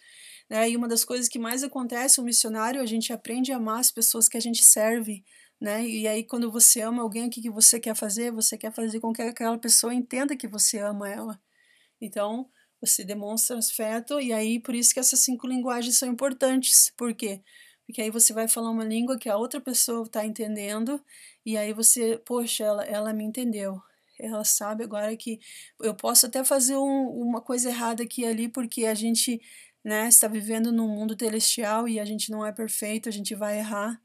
[0.50, 0.70] Né?
[0.70, 3.92] E uma das coisas que mais acontece, o missionário, a gente aprende a amar as
[3.92, 5.24] pessoas que a gente serve,
[5.60, 5.86] né?
[5.86, 8.32] E aí quando você ama alguém, o que, que você quer fazer?
[8.32, 11.42] Você quer fazer com que aquela pessoa entenda que você ama ela.
[12.00, 12.50] Então,
[12.80, 16.92] você demonstra afeto e aí por isso que essas cinco linguagens são importantes.
[16.98, 17.42] Por quê?
[17.88, 21.02] Porque aí você vai falar uma língua que a outra pessoa está entendendo
[21.46, 23.82] e aí você, poxa, ela, ela me entendeu.
[24.20, 25.40] Ela sabe agora que
[25.80, 29.42] eu posso até fazer um, uma coisa errada aqui e ali porque a gente
[29.86, 33.60] né, está vivendo num mundo celestial e a gente não é perfeito, a gente vai
[33.60, 34.02] errar.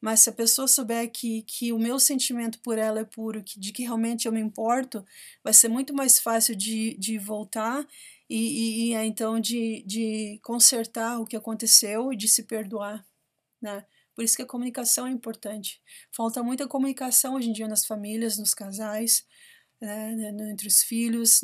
[0.00, 3.58] Mas se a pessoa souber que, que o meu sentimento por ela é puro, que,
[3.58, 5.04] de que realmente eu me importo,
[5.42, 7.84] vai ser muito mais fácil de, de voltar
[8.30, 13.04] e, e, e então de, de consertar o que aconteceu e de se perdoar
[13.64, 13.84] né?
[14.14, 15.82] Por isso que a comunicação é importante.
[16.12, 19.26] Falta muita comunicação hoje em dia nas famílias, nos casais,
[19.80, 20.30] né?
[20.50, 21.40] entre os filhos,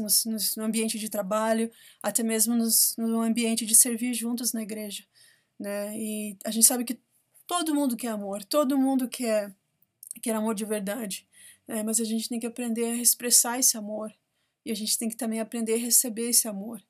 [0.56, 2.54] no ambiente de trabalho, até mesmo
[2.98, 5.02] no ambiente de servir juntos na igreja.
[5.58, 5.98] Né?
[5.98, 7.00] E a gente sabe que
[7.46, 9.52] todo mundo quer amor, todo mundo quer,
[10.22, 11.26] quer amor de verdade.
[11.66, 11.82] Né?
[11.82, 14.12] Mas a gente tem que aprender a expressar esse amor.
[14.64, 16.80] E a gente tem que também aprender a receber esse amor.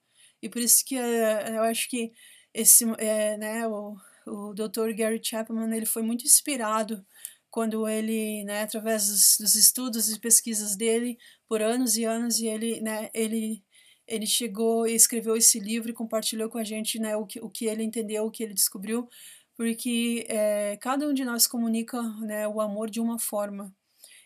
[0.42, 2.12] E por isso que uh, eu acho que
[2.52, 3.96] esse, é, né, o,
[4.30, 4.92] o Dr.
[4.94, 7.04] Gary Chapman ele foi muito inspirado
[7.50, 11.18] quando ele, né, através dos, dos, estudos e pesquisas dele,
[11.48, 13.64] por anos e anos, e ele, né, ele,
[14.06, 17.50] ele chegou e escreveu esse livro e compartilhou com a gente, né, o que, o
[17.50, 19.08] que ele entendeu, o que ele descobriu,
[19.56, 23.74] porque é, cada um de nós comunica, né, o amor de uma forma,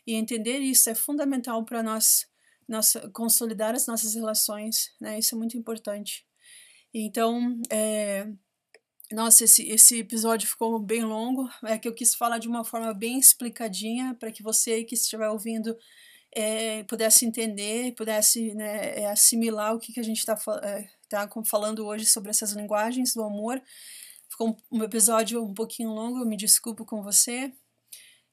[0.07, 2.27] e entender isso é fundamental para nós,
[2.69, 6.27] nós consolidar as nossas relações, né, isso é muito importante.
[6.93, 8.29] Então, é,
[9.13, 12.93] nossa, esse, esse episódio ficou bem longo, é que eu quis falar de uma forma
[12.95, 15.77] bem explicadinha para que você que estiver ouvindo
[16.35, 21.29] é, pudesse entender, pudesse né, é, assimilar o que, que a gente está é, tá
[21.47, 23.63] falando hoje sobre essas linguagens do amor.
[24.29, 27.53] Ficou um episódio um pouquinho longo, eu me desculpo com você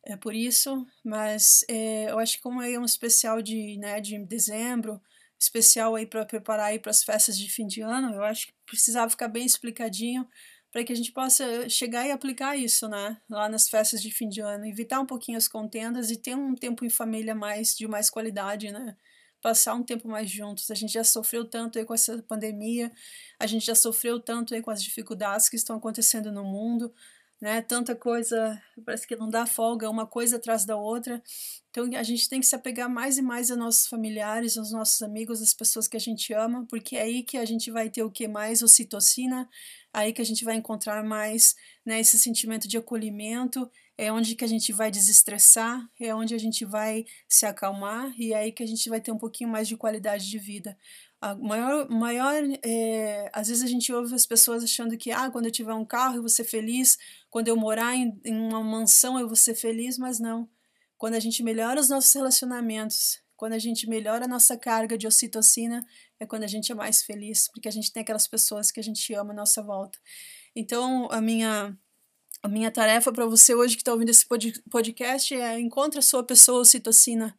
[0.03, 4.17] é por isso, mas é, eu acho que como é um especial de, né, de
[4.26, 5.01] dezembro,
[5.39, 8.53] especial aí para preparar aí para as festas de fim de ano, eu acho que
[8.65, 10.28] precisava ficar bem explicadinho
[10.72, 14.30] para que a gente possa chegar e aplicar isso, né, lá nas festas de fim
[14.30, 17.88] de ano, evitar um pouquinho as contendas e ter um tempo em família mais de
[17.88, 18.95] mais qualidade, né?
[19.41, 20.69] Passar um tempo mais juntos.
[20.72, 22.91] A gente já sofreu tanto aí com essa pandemia,
[23.39, 26.93] a gente já sofreu tanto aí com as dificuldades que estão acontecendo no mundo,
[27.42, 27.60] né?
[27.60, 31.22] Tanta coisa, parece que não dá folga, uma coisa atrás da outra.
[31.72, 35.02] Então a gente tem que se apegar mais e mais aos nossos familiares, aos nossos
[35.02, 38.04] amigos, às pessoas que a gente ama, porque é aí que a gente vai ter
[38.04, 38.62] o que mais?
[38.62, 39.50] Ocitocina,
[39.92, 44.44] aí que a gente vai encontrar mais né, esse sentimento de acolhimento, é onde que
[44.44, 48.64] a gente vai desestressar, é onde a gente vai se acalmar e é aí que
[48.64, 50.78] a gente vai ter um pouquinho mais de qualidade de vida.
[51.22, 55.46] A maior, maior é, às vezes a gente ouve as pessoas achando que ah, quando
[55.46, 56.98] eu tiver um carro eu vou ser feliz,
[57.32, 60.47] quando eu morar em, em uma mansão eu vou ser feliz, mas não.
[60.97, 65.07] Quando a gente melhora os nossos relacionamentos, quando a gente melhora a nossa carga de
[65.07, 65.84] ocitocina,
[66.19, 68.84] é quando a gente é mais feliz, porque a gente tem aquelas pessoas que a
[68.84, 69.97] gente ama à nossa volta.
[70.55, 71.75] Então, a minha
[72.43, 74.25] a minha tarefa para você hoje que está ouvindo esse
[74.69, 77.38] podcast é encontre a sua pessoa ocitocina.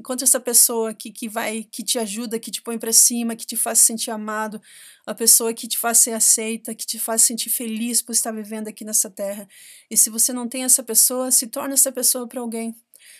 [0.00, 3.44] Encontre essa pessoa que, que vai, que te ajuda, que te põe para cima, que
[3.44, 4.58] te faz sentir amado,
[5.04, 8.68] a pessoa que te faz ser aceita, que te faz sentir feliz por estar vivendo
[8.68, 9.46] aqui nessa terra.
[9.90, 12.74] E se você não tem essa pessoa, se torne essa pessoa para alguém.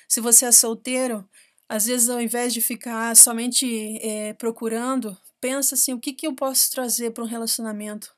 [0.09, 1.29] Se você é solteiro,
[1.69, 6.35] às vezes, ao invés de ficar somente é, procurando, pensa assim: o que, que eu
[6.35, 8.11] posso trazer para um relacionamento?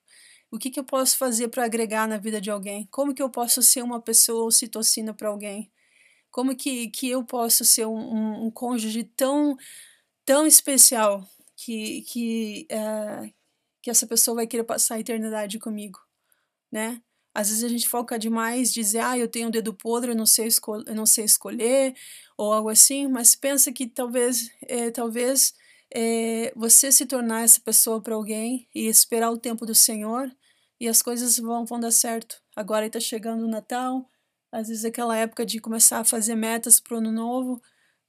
[0.52, 2.86] O que, que eu posso fazer para agregar na vida de alguém?
[2.92, 5.68] Como que eu posso ser uma pessoa ocitocina para alguém?
[6.32, 9.56] Como que, que eu posso ser um, um, um cônjuge tão,
[10.24, 11.24] tão especial
[11.56, 13.32] que, que, uh,
[13.80, 16.00] que essa pessoa vai querer passar a eternidade comigo,
[16.72, 17.00] né?
[17.34, 20.26] Às vezes a gente foca demais, dizer, ah, eu tenho um dedo podre, eu não
[20.26, 20.48] sei,
[20.86, 21.94] eu não sei escolher,
[22.36, 25.54] ou algo assim, mas pensa que talvez, é, talvez
[25.94, 30.30] é, você se tornar essa pessoa para alguém e esperar o tempo do Senhor
[30.80, 32.42] e as coisas vão, vão dar certo.
[32.56, 34.10] Agora está chegando o Natal,
[34.52, 37.60] às vezes aquela época de começar a fazer metas para o ano novo,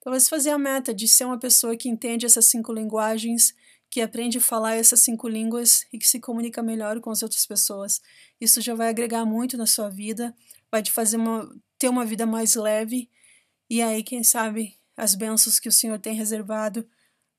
[0.02, 3.56] talvez fazer a meta de ser uma pessoa que entende essas cinco linguagens,
[3.90, 7.46] que aprende a falar essas cinco línguas e que se comunica melhor com as outras
[7.46, 8.02] pessoas.
[8.42, 10.36] Isso já vai agregar muito na sua vida,
[10.70, 13.10] vai te fazer uma, ter uma vida mais leve,
[13.70, 16.88] e aí, quem sabe, as bênçãos que o Senhor tem reservado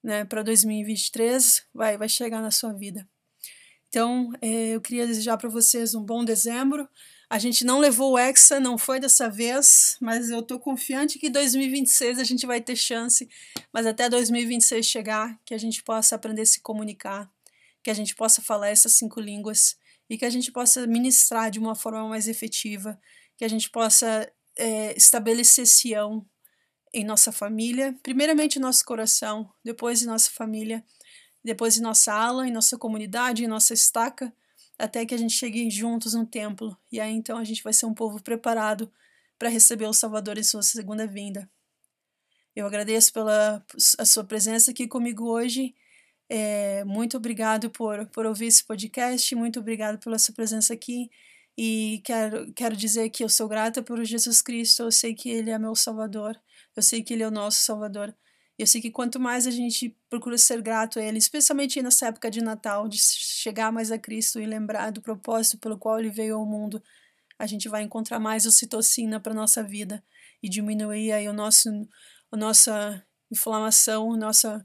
[0.03, 3.09] né, para 2023 vai, vai chegar na sua vida.
[3.89, 6.89] Então, é, eu queria desejar para vocês um bom dezembro.
[7.35, 11.29] A gente não levou o Hexa, não foi dessa vez, mas eu estou confiante que
[11.29, 13.29] 2026 a gente vai ter chance,
[13.73, 17.29] mas até 2026 chegar, que a gente possa aprender a se comunicar,
[17.83, 19.77] que a gente possa falar essas cinco línguas
[20.09, 22.97] e que a gente possa ministrar de uma forma mais efetiva,
[23.37, 26.25] que a gente possa é, estabelecer Sião
[26.93, 30.85] em nossa família, primeiramente em nosso coração, depois em nossa família,
[31.43, 34.33] depois em nossa ala, em nossa comunidade, em nossa estaca,
[34.79, 36.77] até que a gente chegue juntos no templo.
[36.91, 38.91] E aí então a gente vai ser um povo preparado
[39.39, 41.49] para receber o Salvador em sua segunda vinda.
[42.55, 43.65] Eu agradeço pela
[43.99, 45.75] a sua presença aqui comigo hoje.
[46.29, 51.11] É, muito obrigado por, por ouvir esse podcast, muito obrigado pela sua presença aqui.
[51.57, 55.51] E quero, quero dizer que eu sou grata por Jesus Cristo, eu sei que Ele
[55.51, 56.41] é meu Salvador,
[56.77, 58.15] eu sei que Ele é o nosso Salvador.
[58.57, 62.31] Eu sei que quanto mais a gente procura ser grato a Ele, especialmente nessa época
[62.31, 66.37] de Natal, de chegar mais a Cristo e lembrar do propósito pelo qual Ele veio
[66.37, 66.81] ao mundo,
[67.39, 70.05] a gente vai encontrar mais ocitocina para nossa vida
[70.43, 71.69] e diminuir aí o nosso,
[72.31, 74.65] a nossa inflamação, a nossa,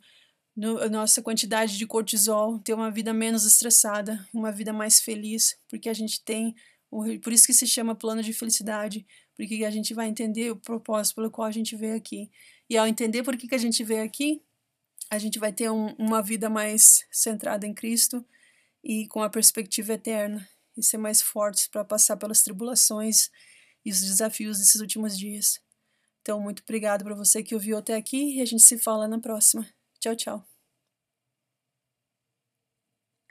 [0.81, 5.89] a nossa quantidade de cortisol, ter uma vida menos estressada, uma vida mais feliz, porque
[5.89, 6.53] a gente tem,
[6.91, 9.03] por isso que se chama plano de felicidade,
[9.35, 12.29] porque a gente vai entender o propósito pelo qual a gente veio aqui.
[12.69, 14.41] E ao entender por que, que a gente veio aqui,
[15.09, 18.23] a gente vai ter um, uma vida mais centrada em Cristo
[18.83, 20.47] e com a perspectiva eterna
[20.77, 23.29] e ser mais fortes para passar pelas tribulações
[23.83, 25.59] e os desafios desses últimos dias.
[26.21, 29.19] Então, muito obrigado para você que ouviu até aqui e a gente se fala na
[29.19, 29.67] próxima.
[29.99, 30.48] Tchau, tchau.